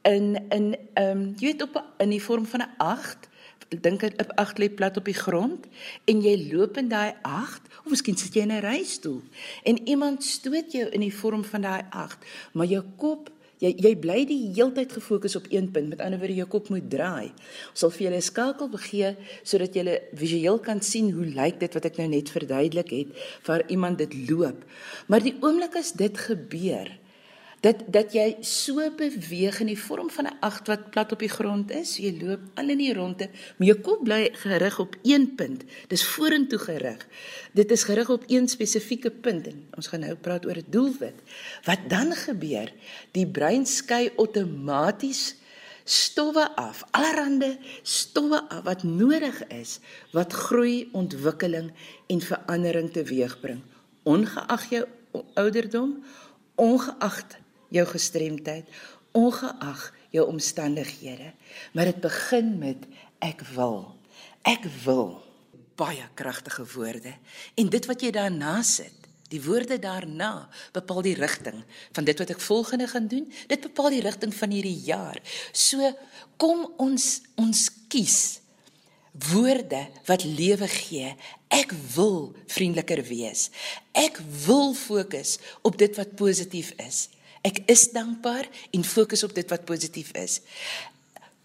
in 0.02 0.36
in 0.50 0.78
ehm 0.94 1.18
um, 1.18 1.36
jy 1.38 1.46
weet 1.46 1.62
op 1.62 1.84
in 1.98 2.10
die 2.10 2.24
vorm 2.24 2.46
van 2.46 2.62
'n 2.62 2.74
8 2.78 3.30
dink 3.70 4.04
'n 4.04 4.14
8 4.36 4.60
lê 4.60 4.70
plat 4.70 4.98
op 4.98 5.06
die 5.06 5.14
grond 5.14 5.66
en 6.06 6.22
jy 6.22 6.50
loop 6.52 6.78
in 6.78 6.88
daai 6.88 7.14
8 7.22 7.62
of 7.86 7.90
miskien 7.90 8.18
sit 8.18 8.34
jy 8.34 8.42
in 8.42 8.52
'n 8.52 8.66
reistool 8.66 9.22
en 9.64 9.88
iemand 9.88 10.24
stoot 10.24 10.72
jou 10.72 10.90
in 10.90 11.00
die 11.00 11.14
vorm 11.14 11.44
van 11.44 11.62
daai 11.62 11.84
8 11.90 12.18
maar 12.54 12.66
jou 12.66 12.84
kop 12.96 13.30
Jy 13.60 13.74
jy 13.84 13.92
bly 14.00 14.22
die 14.24 14.54
heeltyd 14.56 14.94
gefokus 14.96 15.36
op 15.36 15.50
een 15.52 15.68
punt. 15.76 15.90
Met 15.92 16.00
ander 16.04 16.20
woorde, 16.22 16.38
jou 16.38 16.48
kop 16.48 16.70
moet 16.72 16.86
draai. 16.92 17.32
Ons 17.74 17.84
sal 17.84 17.92
vir 17.92 18.06
julle 18.06 18.22
'n 18.22 18.30
skakel 18.30 18.70
begee 18.70 19.16
sodat 19.44 19.74
julle 19.76 20.00
visueel 20.14 20.60
kan 20.60 20.82
sien 20.82 21.12
hoe 21.12 21.26
lyk 21.26 21.60
dit 21.60 21.74
wat 21.74 21.86
ek 21.86 21.98
nou 21.98 22.08
net 22.08 22.30
verduidelik 22.30 22.90
het 22.90 23.10
vir 23.44 23.64
iemand 23.68 23.98
dit 23.98 24.30
loop. 24.30 24.64
Maar 25.08 25.20
die 25.20 25.36
oomblik 25.42 25.76
as 25.76 25.92
dit 25.92 26.18
gebeur, 26.18 26.88
Dat 27.60 27.82
dat 27.92 28.14
jy 28.16 28.38
so 28.46 28.86
beweeg 28.96 29.60
in 29.60 29.68
die 29.68 29.80
vorm 29.80 30.10
van 30.10 30.26
'n 30.26 30.38
agt 30.40 30.68
wat 30.68 30.90
plat 30.90 31.12
op 31.12 31.20
die 31.20 31.30
grond 31.30 31.72
is. 31.72 31.98
Jy 31.98 32.18
loop 32.22 32.40
al 32.54 32.70
in 32.70 32.78
die 32.78 32.94
ronde, 32.94 33.30
maar 33.58 33.68
jou 33.68 33.80
kop 33.80 34.04
bly 34.04 34.30
gerig 34.34 34.80
op 34.80 34.96
een 35.04 35.36
punt. 35.36 35.64
Dis 35.88 36.06
vorentoe 36.06 36.60
gerig. 36.60 37.08
Dit 37.52 37.72
is 37.72 37.84
gerig 37.84 38.10
op 38.10 38.24
een 38.28 38.48
spesifieke 38.48 39.12
punt 39.12 39.48
en 39.48 39.68
ons 39.76 39.88
gaan 39.88 40.00
nou 40.00 40.16
praat 40.16 40.46
oor 40.46 40.58
'n 40.58 40.66
doelwit. 40.70 41.20
Wat 41.64 41.80
dan 41.88 42.14
gebeur? 42.14 42.72
Die 43.12 43.28
brein 43.28 43.66
skei 43.66 44.12
outomaties 44.16 45.36
stowwe 45.90 46.56
af, 46.56 46.84
allerhande 46.92 47.58
stowwe 47.82 48.44
af 48.50 48.64
wat 48.64 48.84
nodig 48.84 49.48
is 49.48 49.80
wat 50.14 50.34
groei, 50.34 50.90
ontwikkeling 50.94 51.72
en 52.08 52.22
verandering 52.22 52.92
teweegbring, 52.94 53.62
ongeag 54.04 54.70
jou 54.70 54.84
ouderdom, 55.34 56.04
ongeag 56.56 57.24
jou 57.74 57.86
gestremdheid, 57.90 58.68
ongeag 59.18 59.90
jou 60.14 60.28
omstandighede. 60.28 61.34
Maar 61.74 61.92
dit 61.94 62.02
begin 62.02 62.54
met 62.62 62.86
ek 63.26 63.44
wil. 63.56 63.84
Ek 64.48 64.66
wil 64.84 65.20
baie 65.80 66.06
kragtige 66.14 66.66
woorde. 66.76 67.14
En 67.56 67.70
dit 67.72 67.86
wat 67.90 68.02
jy 68.04 68.12
daarna 68.16 68.60
sit, 68.66 68.96
Die 69.30 69.42
woorde 69.46 69.78
daarna 69.78 70.50
bepaal 70.74 71.04
die 71.06 71.14
rigting 71.14 71.62
van 71.94 72.06
dit 72.08 72.18
wat 72.18 72.32
ek 72.34 72.42
volgende 72.42 72.88
gaan 72.90 73.06
doen. 73.08 73.28
Dit 73.48 73.62
bepaal 73.62 73.94
die 73.94 74.02
rigting 74.02 74.34
van 74.34 74.50
hierdie 74.50 74.80
jaar. 74.88 75.20
So 75.54 75.92
kom 76.42 76.66
ons 76.82 77.20
ons 77.38 77.68
kies 77.94 78.40
woorde 79.30 79.84
wat 80.08 80.26
lewe 80.26 80.68
gee. 80.72 81.14
Ek 81.54 81.74
wil 81.94 82.34
vriendeliker 82.50 83.04
wees. 83.06 83.50
Ek 83.94 84.18
wil 84.48 84.74
fokus 84.74 85.38
op 85.62 85.78
dit 85.78 85.94
wat 85.98 86.18
positief 86.18 86.74
is. 86.82 87.08
Ek 87.42 87.62
is 87.72 87.90
dankbaar 87.96 88.48
en 88.72 88.84
fokus 88.84 89.24
op 89.24 89.36
dit 89.36 89.50
wat 89.50 89.66
positief 89.66 90.12
is. 90.20 90.40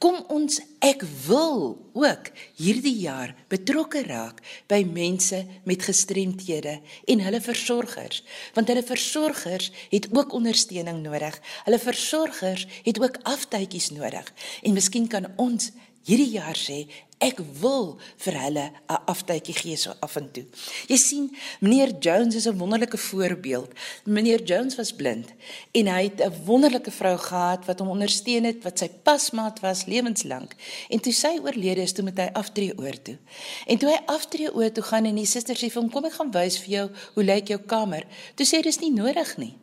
Kom 0.02 0.18
ons 0.28 0.58
ek 0.84 1.04
wil 1.24 1.78
ook 1.96 2.26
hierdie 2.58 2.96
jaar 3.06 3.30
betrokke 3.48 4.02
raak 4.04 4.42
by 4.68 4.82
mense 4.84 5.38
met 5.64 5.86
gestremthede 5.86 6.74
en 7.08 7.22
hulle 7.24 7.40
versorgers 7.40 8.20
want 8.56 8.68
hulle 8.68 8.82
versorgers 8.84 9.70
het 9.94 10.10
ook 10.12 10.34
ondersteuning 10.36 11.00
nodig. 11.06 11.38
Hulle 11.64 11.80
versorgers 11.80 12.66
het 12.82 13.00
ook 13.00 13.22
aftydjies 13.22 13.94
nodig. 13.96 14.28
En 14.62 14.76
miskien 14.76 15.08
kan 15.08 15.30
ons 15.40 15.70
hierdie 16.04 16.34
jaar 16.36 16.58
sê 16.58 16.84
ek 17.24 17.38
wil 17.60 17.94
vir 18.24 18.36
hulle 18.36 18.64
'n 18.90 18.98
aftydjie 19.08 19.54
gee 19.54 19.76
so 19.76 19.92
af 20.02 20.16
en 20.16 20.28
toe. 20.32 20.44
Jy 20.88 20.96
sien, 20.96 21.36
meneer 21.60 21.92
Jones 22.00 22.34
is 22.34 22.46
'n 22.46 22.58
wonderlike 22.58 22.98
voorbeeld. 22.98 23.70
Meneer 24.04 24.42
Jones 24.42 24.76
was 24.76 24.92
blind 24.92 25.32
en 25.72 25.86
hy 25.86 26.02
het 26.02 26.20
'n 26.20 26.44
wonderlike 26.44 26.90
vrou 26.90 27.16
gehad 27.16 27.64
wat 27.66 27.78
hom 27.78 27.88
ondersteun 27.88 28.44
het, 28.44 28.62
wat 28.62 28.78
sy 28.78 28.88
pasmaat 28.88 29.60
was 29.60 29.84
lewenslank. 29.86 30.54
En 30.88 31.00
toe 31.00 31.12
sy 31.12 31.38
oorlede 31.42 31.82
is, 31.82 31.92
toe 31.92 32.04
moet 32.04 32.18
hy 32.18 32.30
aftree 32.32 32.78
oor 32.78 33.02
toe. 33.02 33.18
En 33.66 33.78
toe 33.78 33.88
hy 33.88 34.00
aftree 34.06 34.54
oor 34.54 34.72
toe 34.72 34.84
gaan 34.84 35.04
en 35.04 35.14
die 35.14 35.26
suster 35.26 35.56
sê 35.56 35.70
vir 35.70 35.82
hom, 35.82 35.90
"Kom 35.90 36.04
ek 36.04 36.12
gaan 36.12 36.30
wys 36.30 36.58
vir 36.58 36.68
jou 36.68 36.90
hoe 37.14 37.24
lyk 37.24 37.48
jou 37.48 37.60
kamer." 37.60 38.04
Toe 38.34 38.46
sê 38.46 38.56
hy, 38.56 38.62
"Dis 38.62 38.80
nie 38.80 38.92
nodig 38.92 39.36
nie. 39.36 39.56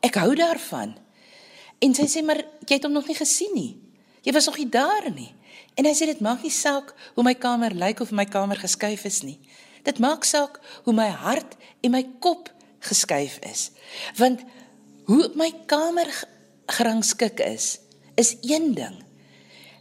Ek 0.00 0.14
hou 0.14 0.34
daarvan." 0.34 0.96
En 1.78 1.94
sy 1.94 2.06
sê, 2.06 2.24
"Maar 2.24 2.44
jy 2.66 2.74
het 2.74 2.82
hom 2.82 2.92
nog 2.92 3.06
nie 3.06 3.16
gesien 3.16 3.54
nie." 3.54 3.87
Jy 4.28 4.34
was 4.36 4.44
nog 4.44 4.58
nie 4.60 4.68
daar 4.68 5.06
nie. 5.08 5.30
En 5.80 5.86
hy 5.88 5.94
sê 5.96 6.04
dit 6.10 6.20
maak 6.20 6.42
nie 6.44 6.52
saak 6.52 6.92
hoe 7.16 7.24
my 7.24 7.32
kamer 7.32 7.72
lyk 7.72 8.02
of 8.04 8.12
my 8.12 8.26
kamer 8.28 8.60
geskuif 8.60 9.06
is 9.08 9.22
nie. 9.24 9.38
Dit 9.88 10.02
maak 10.04 10.26
saak 10.28 10.58
hoe 10.84 10.92
my 10.92 11.08
hart 11.08 11.56
en 11.80 11.94
my 11.94 12.02
kop 12.20 12.50
geskuif 12.84 13.38
is. 13.48 13.70
Want 14.20 14.44
hoe 15.08 15.30
my 15.32 15.48
kamer 15.70 16.10
gerangskik 16.68 17.40
is, 17.40 17.78
is 18.20 18.34
een 18.44 18.74
ding. 18.76 19.00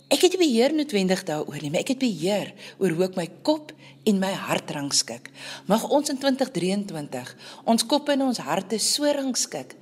Ek 0.08 0.24
het 0.24 0.40
beheer 0.40 0.72
noodwendig 0.72 1.26
daaroor 1.28 1.60
nie, 1.60 1.74
maar 1.74 1.84
ek 1.84 1.98
het 1.98 2.00
beheer 2.06 2.54
oor 2.80 2.96
hoe 2.96 3.08
ek 3.10 3.20
my 3.20 3.28
kop 3.44 3.74
en 4.08 4.20
my 4.22 4.32
hart 4.32 4.72
rangskik. 4.72 5.28
Mag 5.68 5.84
ons 5.92 6.10
in 6.12 6.20
2023 6.22 7.34
ons 7.68 7.86
koppe 7.92 8.14
en 8.16 8.28
ons 8.30 8.40
harte 8.48 8.80
so 8.80 9.10
rangskik 9.18 9.76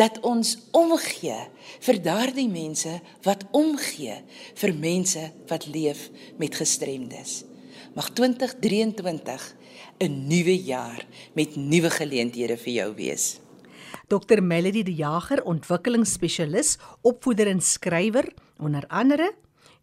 dat 0.00 0.20
ons 0.26 0.56
omgee 0.76 1.38
vir 1.86 2.00
daardie 2.04 2.48
mense 2.52 2.92
wat 3.24 3.46
omgee 3.56 4.18
vir 4.60 4.74
mense 4.76 5.22
wat 5.48 5.68
leef 5.72 6.08
met 6.40 6.58
gestremdes. 6.60 7.44
Mag 7.96 8.12
2023 8.12 9.56
'n 10.00 10.28
nuwe 10.28 10.56
jaar 10.64 11.04
met 11.34 11.56
nuwe 11.56 11.90
geleenthede 11.90 12.56
vir 12.56 12.72
jou 12.72 12.94
wees. 12.94 13.40
Dr 14.08 14.42
Melody 14.42 14.82
die 14.82 14.94
Jager, 14.94 15.42
ontwikkelingsspesialis, 15.44 16.78
opvoeder 17.02 17.46
en 17.46 17.60
skrywer 17.60 18.32
onder 18.58 18.84
andere 18.88 19.34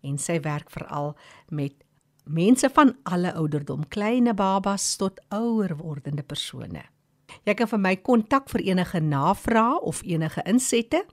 en 0.02 0.18
sy 0.18 0.40
werk 0.40 0.70
veral 0.72 1.16
met 1.50 1.87
mense 2.28 2.70
van 2.74 2.96
alle 3.04 3.34
ouderdom, 3.34 3.88
kleine 3.88 4.34
babas 4.34 4.96
tot 4.96 5.20
ouer 5.30 5.76
wordende 5.78 6.24
persone. 6.24 6.84
Jy 7.44 7.54
kan 7.56 7.68
vir 7.68 7.80
my 7.80 7.96
kontak 8.04 8.50
vir 8.52 8.62
enige 8.68 9.00
navrae 9.04 9.80
of 9.82 10.02
enige 10.04 10.42
insette. 10.46 11.06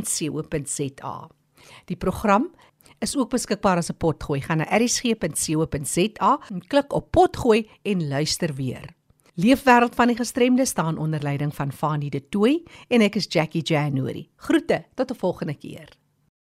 Die 1.85 1.97
program 1.97 2.55
is 3.03 3.17
ook 3.17 3.29
beskikbaar 3.29 3.77
as 3.77 3.89
'n 3.89 3.97
potgooi. 3.97 4.41
Gaan 4.41 4.57
na 4.57 4.77
rsg.co.za 4.77 6.39
en 6.49 6.67
klik 6.67 6.93
op 6.93 7.11
potgooi 7.11 7.69
en 7.83 8.07
luister 8.07 8.53
weer. 8.53 8.95
Leefwêreld 9.35 9.95
van 9.95 10.07
die 10.07 10.15
gestremde 10.15 10.65
staan 10.65 10.97
onder 10.97 11.21
leiding 11.21 11.55
van 11.55 11.71
Fanie 11.71 12.09
De 12.09 12.29
Tooy 12.29 12.63
en 12.87 13.01
ek 13.01 13.15
is 13.15 13.25
Jackie 13.29 13.61
January. 13.61 14.29
Groete 14.35 14.85
tot 14.95 15.11
'n 15.11 15.15
volgende 15.15 15.53
keer. 15.53 15.89